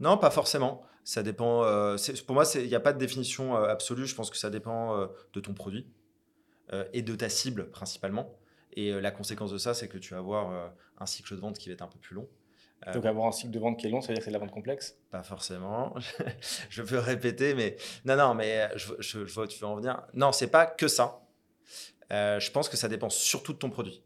[0.00, 0.82] Non, pas forcément.
[1.04, 1.62] Ça dépend.
[1.64, 4.06] euh, c'est- pour moi, il n'y a pas de définition euh, absolue.
[4.06, 5.86] Je pense que ça dépend euh, de ton produit
[6.92, 8.34] et de ta cible principalement.
[8.72, 11.40] Et euh, la conséquence de ça, c'est que tu vas avoir euh, un cycle de
[11.40, 12.28] vente qui va être un peu plus long.
[12.86, 14.30] Euh, Donc, avoir un cycle de vente qui est long, ça veut dire que c'est
[14.30, 14.98] de la vente complexe?
[15.10, 15.94] Pas forcément.
[16.68, 19.66] je veux répéter, mais non, non, mais euh, je, je- je vois où tu veux
[19.66, 20.02] en venir.
[20.12, 21.22] Non, c'est pas que ça.
[22.12, 24.02] Euh, je pense que ça dépend surtout de ton produit.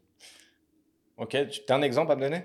[1.17, 2.43] Ok, tu as un exemple à me donner?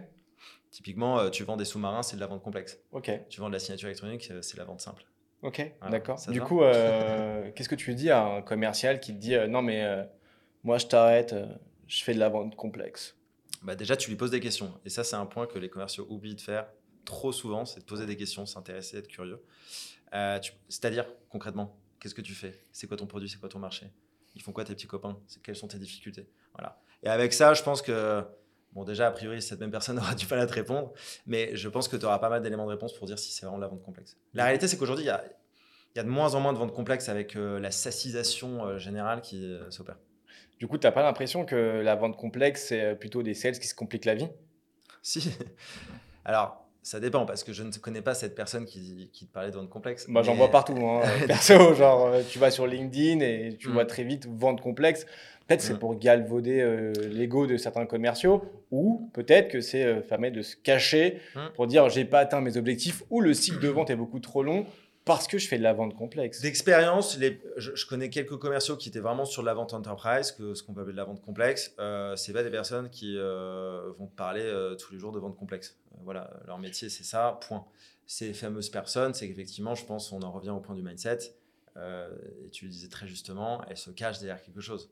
[0.70, 2.78] Typiquement, euh, tu vends des sous-marins, c'est de la vente complexe.
[2.92, 5.04] Ok, Tu vends de la signature électronique, euh, c'est de la vente simple.
[5.42, 6.18] Ok, Voilà, d'accord.
[6.28, 9.62] Du coup, euh, qu'est-ce que tu dis à un commercial qui te dit euh, non,
[9.62, 10.04] mais euh,
[10.64, 11.34] moi, je t'arrête,
[11.86, 13.16] je fais de la vente complexe?
[13.62, 14.72] Bah déjà, tu lui poses des questions.
[14.84, 16.66] Et ça, c'est un point que les commerciaux oublient de faire
[17.04, 19.40] trop souvent, c'est de poser des questions, s'intéresser, être curieux.
[20.42, 22.64] Tu- C'est-à-dire, concrètement, qu'est-ce que tu fais?
[22.72, 23.28] C'est quoi ton produit?
[23.28, 23.86] C'est quoi ton marché?
[24.34, 25.18] Ils font quoi tes petits copains?
[25.42, 26.28] Quelles sont tes difficultés?
[26.52, 26.80] Voilà.
[27.02, 28.22] Et avec ça, je pense que,
[28.76, 30.92] bon, déjà, a priori, cette même personne aura du mal à te répondre,
[31.26, 33.44] mais je pense que tu auras pas mal d'éléments de réponse pour dire si c'est
[33.46, 34.16] vraiment de la vente complexe.
[34.34, 35.24] La réalité, c'est qu'aujourd'hui, il y a,
[35.94, 38.78] il y a de moins en moins de ventes complexes avec euh, la sacisation euh,
[38.78, 39.96] générale qui euh, s'opère.
[40.58, 43.66] Du coup, tu n'as pas l'impression que la vente complexe, c'est plutôt des sales qui
[43.66, 44.28] se compliquent la vie?
[45.02, 45.30] Si.
[46.24, 49.50] Alors, ça dépend parce que je ne connais pas cette personne qui, qui te parlait
[49.50, 50.06] de vente complexe.
[50.08, 50.76] Moi, j'en vois partout.
[50.86, 51.02] Hein.
[51.26, 53.72] Perso, genre, tu vas sur LinkedIn et tu Mm.
[53.72, 55.04] vois très vite vente complexe.
[55.46, 55.78] Peut-être c'est Mm.
[55.78, 60.56] pour galvauder euh, l'ego de certains commerciaux, ou peut-être que c'est euh, permet de se
[60.56, 61.20] cacher
[61.54, 64.42] pour dire j'ai pas atteint mes objectifs, ou le cycle de vente est beaucoup trop
[64.42, 64.66] long
[65.04, 66.40] parce que je fais de la vente complexe.
[66.42, 70.32] D'expérience, les- je, je connais quelques commerciaux qui étaient vraiment sur de la vente enterprise,
[70.32, 71.72] que ce qu'on peut appeler de la vente complexe.
[71.78, 75.20] Euh, c'est pas des personnes qui euh, vont te parler euh, tous les jours de
[75.20, 75.78] vente complexe.
[76.02, 77.64] Voilà, leur métier c'est ça, point.
[78.08, 81.18] Ces fameuses personnes, c'est qu'effectivement, je pense, on en revient au point du mindset.
[81.76, 84.90] et tu le disais très justement, elles se cachent derrière quelque chose.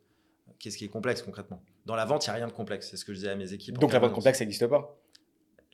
[0.58, 1.62] Qu'est-ce qui est complexe concrètement?
[1.84, 2.88] Dans la vente, il n'y a rien de complexe.
[2.90, 3.78] C'est ce que je disais à mes équipes.
[3.78, 4.96] Donc la vente complexe n'existe pas?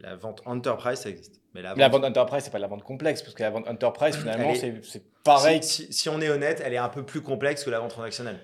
[0.01, 1.41] La vente enterprise, ça existe.
[1.55, 3.43] Mais la Mais la vente, vente enterprise, c'est pas de la vente complexe, parce que
[3.43, 5.63] la vente enterprise, finalement, c'est c'est pareil.
[5.63, 7.91] si, si- si on est honnête, elle est un peu plus complexe que la vente
[7.91, 8.41] transactionnelle.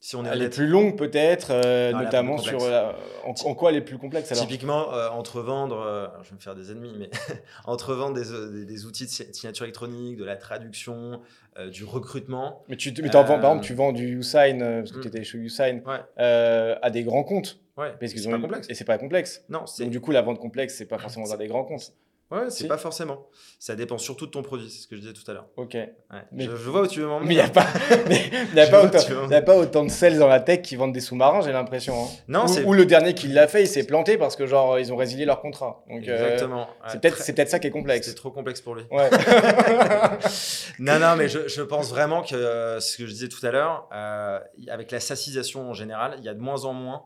[0.00, 2.94] Si on est Elle est plus longue peut-être, euh, notamment sur la-
[3.26, 6.36] en, en quoi elle est plus complexe alors Typiquement, euh, entre vendre, euh, je vais
[6.36, 7.10] me faire des ennemis, mais
[7.66, 11.20] entre vendre des, euh, des- des outils de si- signature électronique, de la traduction,
[11.58, 14.18] euh, du recrutement, Mais tu, mais vends, par Euh, exemple, tu vends du
[14.62, 15.02] euh, parce que Mm.
[15.02, 15.96] tu étais chez Usign, Ouais.
[16.20, 17.58] euh, à des grands comptes.
[17.76, 18.68] ouais, Parce qu'ils c'est ont pas complexe.
[18.70, 19.44] Et c'est pas complexe.
[19.48, 21.92] Non, c'est Donc du coup, la vente complexe, c'est pas forcément dans des grands comptes.
[22.30, 22.68] Ouais, c'est Si.
[22.68, 23.26] pas forcément.
[23.58, 25.46] Ça dépend surtout de ton produit, c'est ce que je disais tout à l'heure.
[25.56, 25.74] Ok.
[25.74, 25.88] Ouais.
[26.32, 27.66] Mais- Je, je vois où tu veux m'en Mais il n'y a, pas-
[28.10, 30.76] y a, Je pas autant- y a pas autant de sales dans la tech qui
[30.76, 32.04] vendent des sous-marins, j'ai l'impression.
[32.04, 32.08] hein.
[32.28, 34.96] Non, ou, le dernier qui l'a fait, il s'est planté parce que genre ils ont
[34.96, 35.84] résilié leur contrat.
[35.88, 36.68] Donc euh, exactement.
[36.88, 38.06] c'est peut-être très- c'est peut-être ça qui est complexe.
[38.06, 38.84] C'est trop complexe pour lui.
[38.90, 39.08] Ouais.
[40.78, 43.50] non, non, mais je, je pense vraiment que euh, ce que je disais tout à
[43.50, 44.38] l'heure, euh,
[44.68, 47.04] avec la sacisation en général, il y a de moins en moins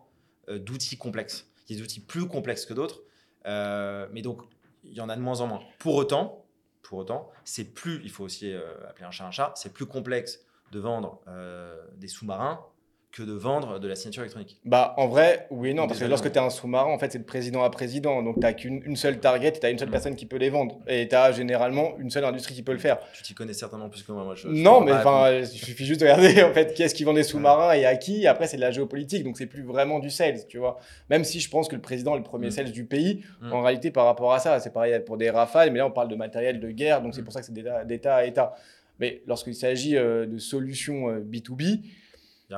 [0.49, 1.47] euh, d'outils complexes.
[1.69, 3.03] Il y a des outils plus complexes que d'autres,
[3.47, 4.43] mais donc
[4.85, 5.61] il y en a de moins en moins.
[5.79, 6.45] Pour autant,
[6.83, 9.87] pour autant, c'est plus, il faut aussi euh, appeler un chat un chat, c'est plus
[9.87, 10.40] complexe
[10.73, 12.64] de vendre euh, des sous-marins
[13.12, 14.59] que de vendre de la signature électronique.
[14.64, 16.31] Bah, en vrai, oui et non, parce que lorsque non.
[16.33, 18.22] tu es un sous-marin, en fait, c'est de président à président.
[18.22, 19.92] Donc, tu n'as qu'une une seule target, tu as une seule Mm.
[19.92, 20.81] personne qui peut les vendre.
[20.88, 22.98] Et tu as généralement une seule industrie qui peut le faire.
[23.12, 24.25] Tu t'y connais certainement plus que moi.
[24.25, 27.05] moi je- non, mais enfin, il suffit juste de regarder, en fait, qui est-ce qui
[27.05, 28.27] vend des sous-marins et à qui.
[28.27, 30.79] Après, c'est de la géopolitique, donc c'est plus vraiment du sales, tu vois.
[31.11, 32.51] Même si je pense que le président est le premier Mm.
[32.53, 33.53] sales du pays, Mm.
[33.53, 36.09] en réalité, par rapport à ça, c'est pareil pour des rafales, mais là, on parle
[36.09, 37.25] de matériel de guerre, donc c'est Mm.
[37.25, 38.55] pour ça que c'est d'État à État.
[39.01, 41.81] Mais lorsqu'il s'agit euh, de solutions euh, B2B,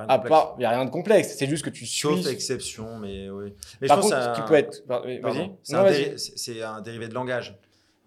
[0.03, 1.35] Il y a n'y a rien de complexe.
[1.37, 2.01] C'est juste que tu suis.
[2.01, 3.53] Sauf exception, mais oui.
[3.81, 4.83] Mais Par je pense contre, que ce qui un- peut être.
[4.87, 5.53] Vas-y.
[5.63, 7.59] C'est un, déri- un dérivé de langage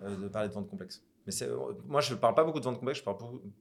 [0.03, 1.01] euh, de parler de vente complexe.
[1.25, 1.33] Mais
[1.87, 3.17] moi, je ne parle pas beaucoup de vente complexe, je parle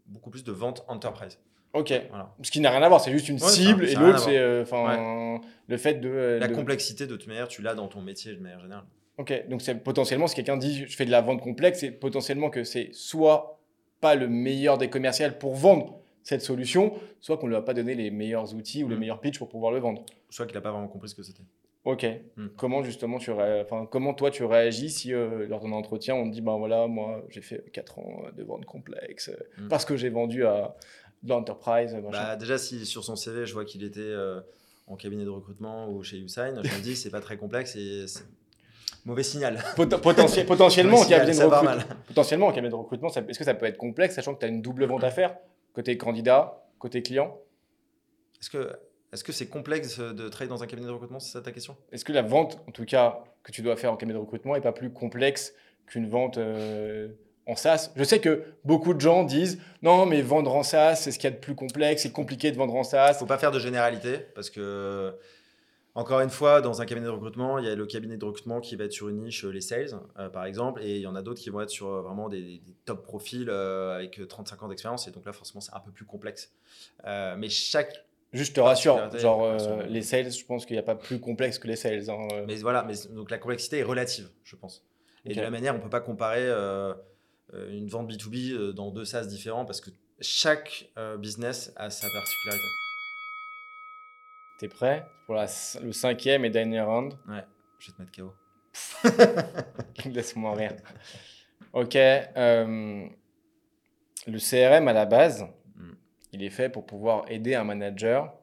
[0.07, 1.39] beaucoup, plus de vente enterprise.
[1.73, 1.93] Ok.
[2.11, 2.33] Voilà.
[2.43, 4.39] Ce qui n'a rien à voir, c'est juste une Ouais, cible ça et l'autre, c'est
[4.39, 4.65] euh,
[5.69, 6.09] le fait de.
[6.09, 8.85] euh, La de- complexité, de toute manière, tu l'as dans ton métier de manière générale.
[9.19, 12.51] Ok, donc c'est potentiellement, si quelqu'un dit je fais de la vente complexe, c'est potentiellement
[12.51, 13.59] que c'est soit
[14.01, 17.73] pas le meilleur des commerciaux pour vendre cette solution, soit qu'on ne lui a pas
[17.73, 18.99] donné les meilleurs outils ou les Mm.
[18.99, 20.05] meilleurs pitchs pour pouvoir le vendre.
[20.29, 21.45] Soit qu'il n'a pas vraiment compris ce que c'était.
[21.85, 22.05] Ok.
[22.37, 22.47] Mm.
[22.57, 26.29] Comment justement tu ré- enfin comment toi tu réagis si euh, lors d'un entretien on
[26.29, 29.69] te dit ben voilà moi j'ai fait 4 ans de vente complexe euh, Mm.
[29.69, 30.75] parce que j'ai vendu à
[31.23, 31.97] de l'enterprise.
[32.11, 34.41] Bah, déjà, si sur son CV, je vois qu'il était euh,
[34.89, 38.07] en cabinet de recrutement ou chez Usain, je me dis, c'est pas très complexe et
[38.09, 38.25] c'est
[39.05, 39.59] mauvais signal.
[39.77, 41.97] Pot- potentiel- potentiellement, en Mauvais signal, cabinet de ça part recrutement, mal.
[42.09, 44.49] potentiellement, en cabinet de recrutement, est-ce que ça peut être complexe, sachant que tu as
[44.49, 45.37] une double vente à faire,
[45.77, 47.39] côté candidat, côté client.
[48.41, 48.73] Est-ce que
[49.13, 51.77] Est-ce que c'est complexe de travailler dans un cabinet de recrutement C'est ça ta question?
[51.93, 54.55] Est-ce que la vente, en tout cas, que tu dois faire en cabinet de recrutement,
[54.55, 55.53] n'est pas plus complexe
[55.87, 57.09] qu'une vente euh,
[57.45, 57.91] en SaaS?
[57.95, 61.29] Je sais que beaucoup de gens disent non, mais vendre en SaaS, c'est ce qu'il
[61.29, 63.13] y a de plus complexe, c'est compliqué de vendre en SaaS.
[63.13, 65.15] Il faut pas faire de généralité parce que,
[65.97, 68.61] encore une fois, dans un cabinet de recrutement, il y a le cabinet de recrutement
[68.61, 71.17] qui va être sur une niche, les sales, euh, par exemple, et il y en
[71.17, 75.11] a d'autres qui vont être sur vraiment des, top profils avec 35 ans d'expérience, et
[75.11, 76.53] donc là, forcément, c'est un peu plus complexe.
[77.05, 80.97] mais chaque Juste te rassure, genre euh, les sales, je pense qu'il n'y a pas
[80.97, 82.11] plus complexe que les sales.
[82.11, 82.45] Hein, euh.
[82.47, 84.85] Mais voilà, mais donc la complexité est relative, je pense.
[85.25, 86.93] Et de la manière, on ne peut pas comparer euh,
[87.71, 92.86] une vente B2B dans deux SaaS différents parce que chaque business a sa particularité.
[94.59, 95.47] T'es prêt pour la,
[95.83, 97.13] le cinquième et dernier round?
[97.29, 97.45] Ouais,
[97.79, 98.33] je vais te mettre KO.
[100.11, 100.77] Laisse-moi rire.
[101.73, 101.95] Ok.
[101.95, 103.11] le
[104.27, 105.47] CRM à la base,
[106.33, 108.35] il est fait pour pouvoir aider un manager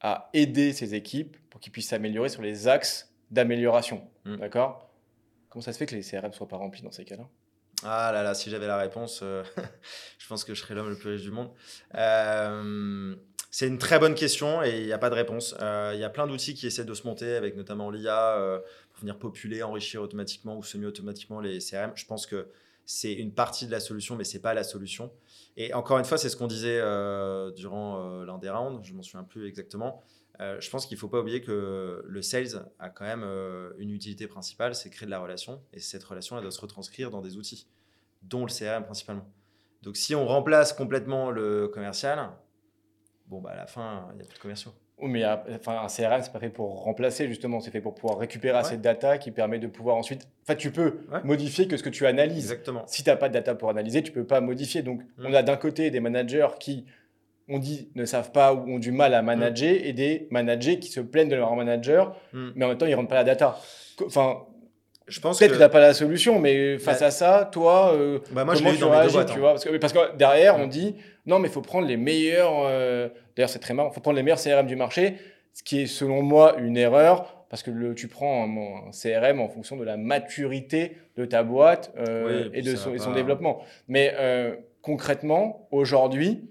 [0.00, 4.08] à aider ses équipes pour qu'ils puissent s'améliorer sur les axes d'amélioration.
[4.24, 4.36] Mm.
[4.36, 4.90] D'accord?
[5.48, 7.28] Comment ça se fait que les CRM ne soient pas remplis dans ces cas-là?
[7.82, 9.42] Ah là là, si j'avais la réponse, euh,
[10.18, 11.50] je pense que je serais l'homme le plus riche du monde.
[11.94, 13.16] Euh,
[13.50, 15.54] c'est une très bonne question et il n'y a pas de réponse.
[15.60, 18.60] Euh, il y a plein d'outils qui essaient de se monter, avec notamment l'IA,
[18.90, 21.92] pour venir populer, enrichir automatiquement ou semi-automatiquement les CRM.
[21.94, 22.48] Je pense que
[22.92, 25.12] c'est une partie de la solution, mais c'est pas la solution.
[25.56, 28.92] Et encore une fois, c'est ce qu'on disait euh, durant euh, l'un des rounds, je
[28.94, 30.02] m'en souviens plus exactement.
[30.40, 33.24] Euh, je pense qu'il ne faut pas oublier que le sales a quand même
[33.78, 35.62] une utilité principale, c'est créer de la relation.
[35.72, 37.68] Et cette relation, elle doit se retranscrire dans des outils,
[38.22, 39.30] dont le CRM principalement.
[39.82, 42.30] Donc si on remplace complètement le commercial,
[43.30, 44.72] bon, bah, à la fin, il n'y a plus de commerciaux.
[44.98, 47.60] Oui, mais enfin, un CRM, c'est pas fait pour remplacer, justement.
[47.60, 50.28] C'est fait pour pouvoir récupérer cette data qui permet de pouvoir ensuite.
[50.42, 52.52] Enfin, tu peux modifier que ce que tu analyses.
[52.52, 52.82] Exactement.
[52.86, 54.82] Si tu n'as pas de data pour analyser, tu peux pas modifier.
[54.82, 55.26] Donc, mm.
[55.26, 56.84] on a d'un côté des managers qui,
[57.48, 59.84] on dit, ne savent pas ou ont du mal à manager mm.
[59.84, 62.50] et des managers qui se plaignent de leur manager, mm.
[62.56, 63.58] mais en même temps, ils ne rendent pas la data.
[64.04, 64.42] Enfin,
[65.10, 68.20] je pense peut-être que, tu n'as pas la solution, mais face à ça, toi, euh,
[68.30, 69.38] bah moi, comment je tu réagis, tu hein.
[69.38, 69.50] vois?
[69.52, 70.94] Parce que, parce que derrière, on dit,
[71.30, 72.64] non, mais il faut prendre les meilleurs.
[72.64, 73.90] Euh, d'ailleurs, c'est très marrant.
[73.90, 75.16] Il faut prendre les meilleurs CRM du marché,
[75.54, 79.48] ce qui est selon moi une erreur parce que le, tu prends un, CRM en
[79.48, 83.64] fonction de la maturité de ta boîte euh, et de son, son, développement.
[83.88, 86.48] Mais euh, concrètement, aujourd'hui,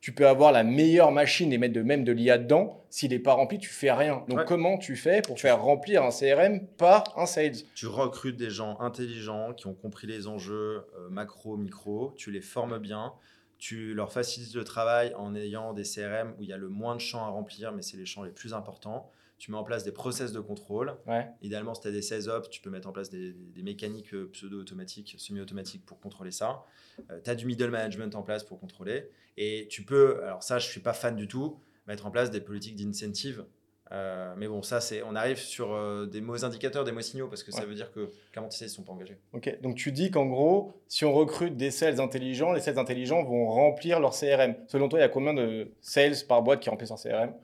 [0.00, 2.84] tu peux avoir la meilleure machine et mettre de même de l'IA dedans.
[2.90, 4.24] S'il n'est pas rempli, tu fais rien.
[4.28, 7.62] Donc, comment tu fais pour faire remplir un CRM par un sales?
[7.76, 12.12] Tu recrutes des gens intelligents qui ont compris les enjeux macro, micro.
[12.16, 13.12] Tu les formes bien
[13.60, 16.96] tu leur facilites le travail en ayant des CRM où il y a le moins
[16.96, 19.12] de champs à remplir, mais c'est les champs les plus importants.
[19.36, 20.96] Tu mets en place des process de contrôle.
[21.42, 24.30] Idéalement, si tu as des sales ops, tu peux mettre en place des, mécaniques euh,
[24.32, 26.64] pseudo-automatiques, semi-automatiques pour contrôler ça.
[27.10, 29.10] Euh, tu as du middle management en place pour contrôler.
[29.36, 32.30] Et tu peux, alors ça, je ne suis pas fan du tout, mettre en place
[32.30, 33.44] des politiques d'incentive
[33.92, 37.26] euh, mais bon, ça, c'est, on arrive sur euh, des mauvais indicateurs, des mauvais signaux,
[37.26, 39.18] parce que ça veut dire que clairement, tes sales ne sont pas engagés.
[39.32, 43.24] Ok, donc tu dis qu'en gros, si on recrute des sales intelligents, les sales intelligents
[43.24, 44.54] vont remplir leur CRM.
[44.68, 47.34] Selon toi, il y a combien de sales par boîte qui remplissent leur CRM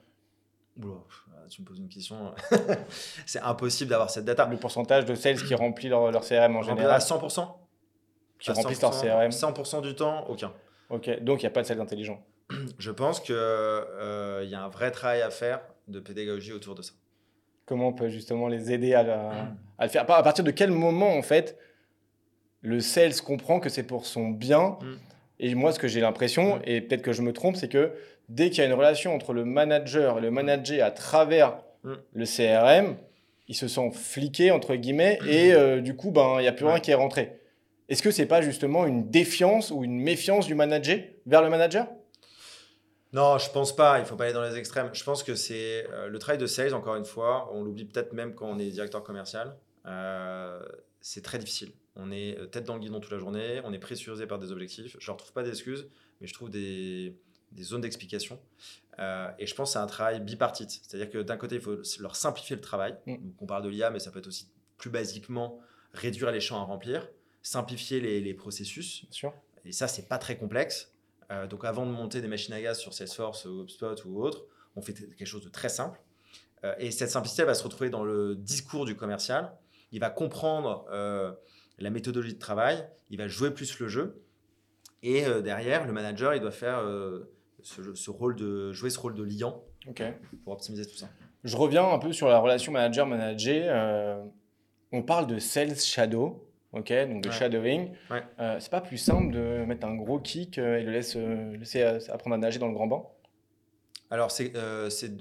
[1.49, 2.33] tu me poses une question.
[3.25, 4.45] c'est impossible d'avoir cette data.
[4.45, 6.91] Le pourcentage de sales qui remplit leur, leur CRM en général?
[6.91, 7.47] À 100%
[8.39, 10.51] Qui remplissent leur CRM 100% du temps, aucun.
[10.89, 12.21] Ok, donc il n'y a pas de sales intelligents.
[12.79, 16.81] Je pense qu'il euh, y a un vrai travail à faire de pédagogie autour de
[16.81, 16.93] ça.
[17.65, 19.03] Comment on peut justement les aider à,
[19.81, 20.09] le faire?
[20.09, 21.57] À partir de quel moment, en fait,
[22.61, 24.77] le sales comprend que c'est pour son bien?
[24.81, 24.85] Mm.
[25.39, 26.61] Et moi, ce que j'ai l'impression, mm.
[26.65, 27.91] et peut-être que je me trompe, c'est que
[28.29, 31.93] dès qu'il y a une relation entre le manager et le manager à travers mm.
[32.13, 32.95] le CRM,
[33.49, 36.65] ils se sont fliqués, entre guillemets, et euh, du coup, ben, il n'y a plus
[36.65, 37.39] rien qui est rentré.
[37.89, 41.87] Est-ce que c'est pas justement une défiance ou une méfiance du manager vers le manager?
[43.17, 43.97] Non, je pense pas.
[43.97, 44.91] Il faut pas aller dans les extrêmes.
[44.93, 48.13] Je pense que c'est euh, le travail de sales, encore une fois, on l'oublie peut-être
[48.13, 49.57] même quand on est directeur commercial.
[49.87, 50.63] Euh,
[51.01, 51.71] c'est très difficile.
[51.95, 54.51] On est euh, tête dans le guidon toute la journée, on est pressurisé par des
[54.51, 54.95] objectifs.
[54.99, 55.87] Je ne retrouve pas d'excuses,
[56.21, 57.17] mais je trouve des,
[57.59, 58.39] zones d'explication.
[58.99, 60.79] et je pense que c'est un travail bipartite.
[60.83, 62.97] C'est-à-dire que d'un côté, il faut leur simplifier le travail.
[63.07, 63.15] Mm.
[63.15, 65.59] Donc, on parle de l'IA, mais ça peut être aussi plus basiquement
[65.91, 67.09] réduire les champs à remplir,
[67.41, 69.07] simplifier les, les processus.
[69.09, 69.33] Sûr.
[69.65, 70.93] Et ça, c'est pas très complexe.
[71.31, 74.45] Euh, donc avant de monter des machines à gaz sur Salesforce ou HubSpot ou autre,
[74.75, 75.99] on fait quelque chose de très simple.
[76.63, 79.53] Euh, et cette simplicité va se retrouver dans le discours du commercial.
[79.91, 81.31] Il va comprendre euh,
[81.79, 84.23] la méthodologie de travail, il va jouer plus le jeu.
[85.03, 86.81] Et derrière, le manager, il doit faire
[87.61, 89.63] ce, rôle de, jouer ce rôle de liant
[90.43, 91.07] pour optimiser tout ça.
[91.43, 94.25] Je reviens un peu sur la relation manager-manager.
[94.91, 96.46] on parle de sales shadow
[96.79, 97.91] ok, donc de shadowing.
[98.39, 101.57] Euh, c'est pas plus simple de mettre un gros kick euh, et le laisse, euh,
[101.57, 103.03] laisser apprendre à nager dans le grand bain
[104.11, 105.11] Alors, c'est euh, c'est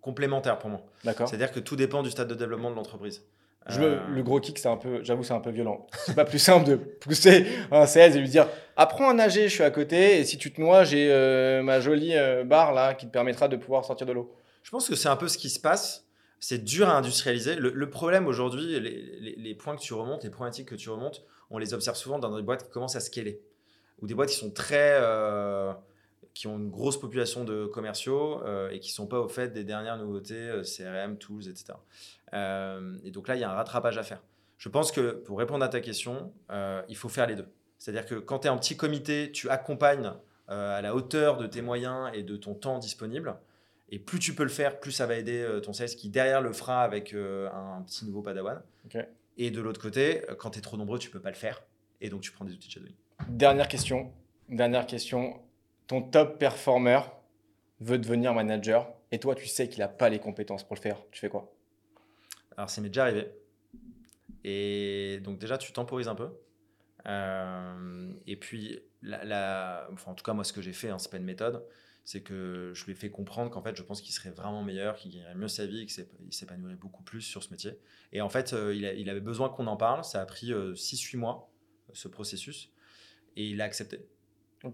[0.00, 0.82] complémentaire pour moi.
[1.04, 1.28] D'accord.
[1.28, 3.24] C'est-à-dire que tout dépend du stade de développement de l'entreprise.
[3.68, 5.86] Je Euh, le gros kick, c'est un peu, j'avoue, c'est un peu violent.
[6.06, 9.54] C'est pas plus simple de pousser un 16 et lui dire apprends à nager, je
[9.54, 12.14] suis à côté, et si tu te noies, j'ai ma jolie
[12.46, 14.34] barre là qui te permettra de pouvoir sortir de l'eau.
[14.62, 16.06] Je pense que c'est un peu ce qui se passe.
[16.40, 17.54] C'est dur à industrialiser.
[17.54, 21.74] Le, problème aujourd'hui, les, points que tu remontes, les problématiques que tu remontes, on les
[21.74, 23.42] observe souvent dans des boîtes qui commencent à scaler.
[24.00, 24.98] Ou des boîtes qui sont très.
[25.00, 25.72] euh,
[26.32, 29.52] qui ont une grosse population de commerciaux euh, et qui ne sont pas au fait
[29.52, 31.74] des dernières nouveautés, euh, CRM, tools, etc.
[33.04, 34.22] Et donc là, il y a un rattrapage à faire.
[34.56, 36.32] Je pense que pour répondre à ta question,
[36.88, 37.48] il faut faire les deux.
[37.78, 40.12] C'est-à-dire que quand tu es en petit comité, tu accompagnes
[40.46, 43.36] à la hauteur de tes moyens et de ton temps disponible.
[43.90, 46.40] Et plus tu peux le faire, plus ça va aider euh, ton sales qui derrière
[46.40, 48.62] le fera avec euh, un petit nouveau padawan.
[49.36, 51.62] Et de l'autre côté, euh, quand tu es trop nombreux, tu peux pas le faire.
[52.00, 52.94] Et donc tu prends des outils de shadowing.
[53.28, 54.12] Dernière question.
[54.48, 55.40] Dernière question.
[55.86, 57.00] Ton top performer
[57.80, 61.02] veut devenir manager et toi, tu sais qu'il n'a pas les compétences pour le faire.
[61.10, 61.52] Tu fais quoi?
[62.56, 63.28] Alors, ça m'est déjà arrivé.
[64.44, 66.28] Et donc, déjà, tu temporises un peu.
[67.06, 70.98] Euh, et puis, la, la- enfin, en tout cas, moi, ce que j'ai fait, hein,
[70.98, 71.64] c'est pas une méthode,
[72.10, 74.96] c'est que je lui ai fait comprendre qu'en fait, je pense qu'il serait vraiment meilleur,
[74.96, 77.78] qu'il gagnerait mieux sa vie, qu'il s'épanouirait beaucoup plus sur ce métier.
[78.12, 80.02] Et en fait, euh, il, a- il avait besoin qu'on en parle.
[80.02, 81.52] Ça a pris 6-8 mois,
[81.92, 82.72] ce processus.
[83.36, 84.08] Et il a accepté.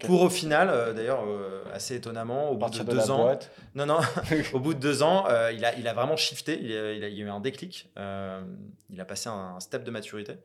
[0.00, 3.50] Pour au final, euh, d'ailleurs, euh, assez étonnamment, au bout de deux ans, boîte.
[3.74, 3.98] non, non.
[4.54, 6.58] Au bout de deux ans, euh, il, a, il a vraiment shifté.
[6.60, 7.90] Il, a, il a- il y a eu un déclic.
[7.98, 8.40] Euh,
[8.88, 10.36] il a passé un, step de maturité.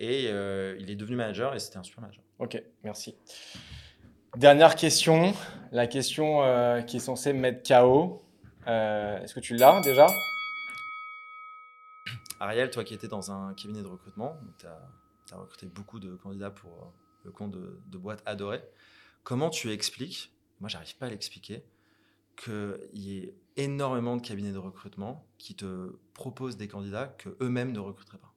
[0.00, 1.54] Et euh, il est devenu manager.
[1.54, 2.24] Et c'était un super manager.
[2.38, 3.14] Ok, merci.
[4.40, 5.34] Dernière question.
[5.70, 8.24] La question euh, qui est censée me mettre KO.
[8.66, 10.06] Euh, Est-ce que tu l'as déjà?
[12.40, 16.50] Ariel, toi qui étais dans un cabinet de recrutement, tu as, recruté beaucoup de candidats
[16.50, 16.86] pour euh,
[17.24, 18.62] le compte de, de adorées.
[19.24, 21.62] Comment tu expliques, moi j'arrive pas à l'expliquer,
[22.42, 27.72] qu'il y ait énormément de cabinets de recrutement qui te proposent des candidats que eux-mêmes
[27.72, 28.29] ne recruteraient pas?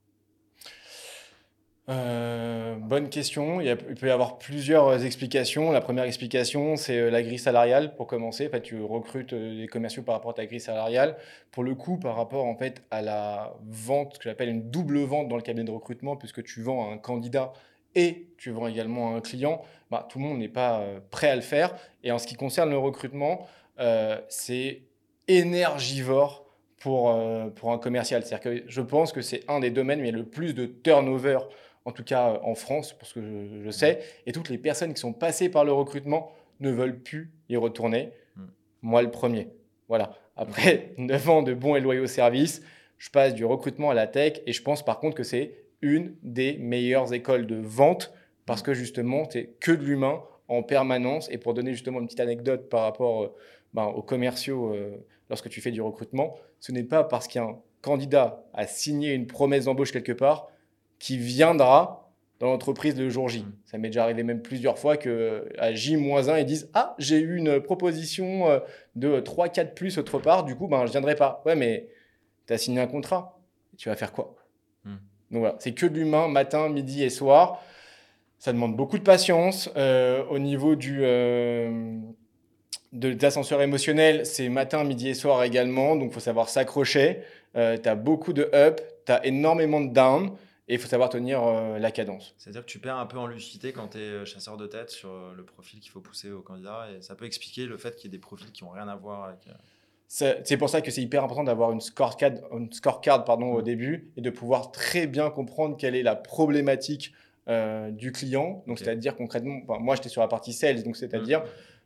[1.89, 3.59] Euh, bonne question.
[3.59, 5.71] Il, peut y avoir plusieurs explications.
[5.71, 8.49] La première explication, c'est euh, la grille salariale pour commencer.
[8.53, 11.17] En tu recrutes euh, des commerciaux par rapport à ta grille salariale.
[11.51, 15.27] Pour le coup, par rapport en fait à la vente, que j'appelle une double vente
[15.27, 17.51] dans le cabinet de recrutement, puisque tu vends à un candidat
[17.95, 21.35] et tu vends également à un client, bah, tout le monde n'est pas prêt à
[21.35, 21.75] le faire.
[22.03, 23.45] Et en ce qui concerne le recrutement,
[24.29, 24.81] c'est
[25.27, 26.45] énergivore
[26.79, 27.15] pour,
[27.55, 28.23] pour un commercial.
[28.23, 30.55] C'est-à-dire que je pense que c'est un des domaines où il y a le plus
[30.55, 31.37] de turnover
[31.85, 34.93] en tout cas euh, en France, parce que je, je sais, et toutes les personnes
[34.93, 38.11] qui sont passées par le recrutement ne veulent plus y retourner.
[38.35, 38.41] Mm.
[38.81, 39.49] Moi, le premier.
[39.87, 40.13] Voilà.
[40.35, 42.61] Après 9 ans de bons et loyaux services,
[42.97, 46.15] je passe du recrutement à la tech, et je pense par contre que c'est une
[46.23, 48.13] des meilleures écoles de vente,
[48.45, 51.29] parce que justement, tu que de l'humain en permanence.
[51.31, 53.35] Et pour donner justement une petite anecdote par rapport euh,
[53.73, 58.45] ben, aux commerciaux, euh, lorsque tu fais du recrutement, ce n'est pas parce qu'un candidat
[58.53, 60.49] a signé une promesse d'embauche quelque part
[61.03, 63.41] qui viendra dans l'entreprise le jour J.
[63.41, 63.51] Mm.
[63.65, 67.35] Ça m'est déjà arrivé même plusieurs fois que à J-1, ils disent Ah, j'ai eu
[67.35, 68.59] une proposition euh,
[68.95, 71.41] de 3-4 plus autre part, du coup, ben, je viendrai pas.
[71.45, 71.89] Ouais, mais
[72.47, 73.37] tu as signé un contrat.
[73.77, 74.33] Tu vas faire quoi?
[74.85, 74.91] Mm.
[75.31, 77.61] Donc voilà, c'est que de l'humain, matin, midi et soir.
[78.39, 79.69] Ça demande beaucoup de patience.
[79.75, 81.97] Euh, au niveau du, euh,
[82.93, 85.97] de l'ascenseur émotionnel, c'est matin, midi et soir également.
[85.97, 87.23] Donc, il faut savoir s'accrocher.
[87.55, 90.31] tu as beaucoup de up, tu as énormément de down.
[90.69, 92.33] Et il faut savoir tenir euh, la cadence.
[92.37, 95.09] C'est-à-dire que tu perds un peu en lucidité quand tu es chasseur de tête sur
[95.09, 96.87] euh, le profil qu'il faut pousser au candidat.
[96.97, 98.95] Et ça peut expliquer le fait qu'il y ait des profils qui n'ont rien à
[98.95, 99.39] voir avec.
[99.47, 103.61] euh, C'est pour ça que c'est hyper important d'avoir une scorecard, une scorecard pardon, au
[103.61, 107.13] début et de pouvoir très bien comprendre quelle est la problématique
[107.49, 108.63] euh, du client.
[108.67, 111.43] Donc, c'est-à-dire concrètement, enfin, moi j'étais sur la partie sales, donc c'est-à-dire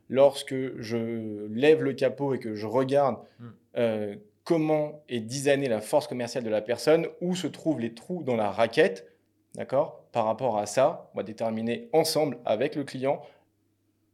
[0.08, 3.46] lorsque je lève le capot et que je regarde Mm.
[3.78, 4.16] euh,
[4.48, 8.34] comment est designée la force commerciale de la personne, où se trouvent les trous dans
[8.34, 9.06] la raquette,
[9.54, 13.20] d'accord Par rapport à ça, on va déterminer ensemble avec le client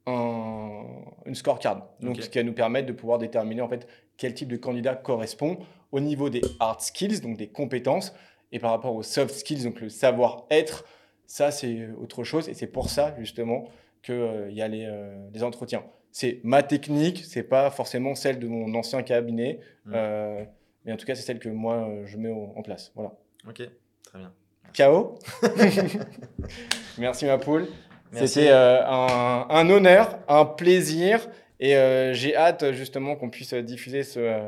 [0.06, 0.86] un-
[1.24, 1.86] une scorecard.
[2.00, 4.96] Donc, ce qui va nous permettre de pouvoir déterminer en fait quel type de candidat
[4.96, 5.56] correspond
[5.92, 8.12] au niveau des hard skills, donc des compétences,
[8.50, 10.84] et par rapport aux soft skills, donc le savoir-être,
[11.26, 13.66] ça c'est autre chose, et c'est pour ça justement
[14.02, 15.84] qu'il y a les, euh, les entretiens.
[16.16, 19.92] C'est ma technique, c'est pas forcément celle de mon ancien cabinet, Mm.
[19.96, 20.44] euh,
[20.84, 22.92] mais en tout cas c'est celle que moi euh, je mets au- en place.
[22.94, 23.10] Voilà.
[23.48, 23.60] Ok,
[24.04, 24.32] très bien.
[24.76, 25.18] KO.
[26.98, 27.66] Merci ma poule.
[28.12, 31.26] C'était euh, un, un honneur, un plaisir.
[31.58, 34.40] Et euh, j'ai hâte justement qu'on puisse diffuser ce,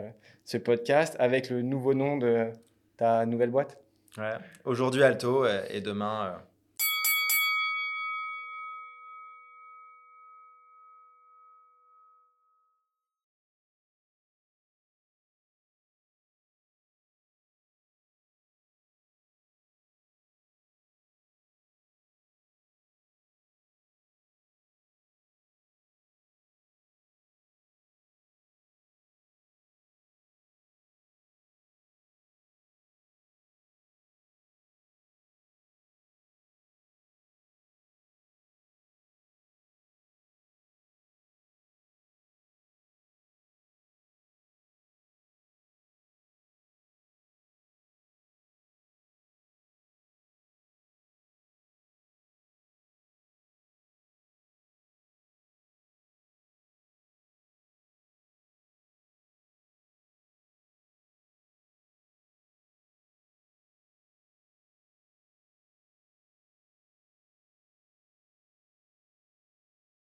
[0.45, 2.47] ce podcast avec le nouveau nom de
[2.97, 3.77] ta nouvelle boîte.
[4.19, 4.35] Ouais.
[4.65, 6.37] Aujourd'hui Alto et demain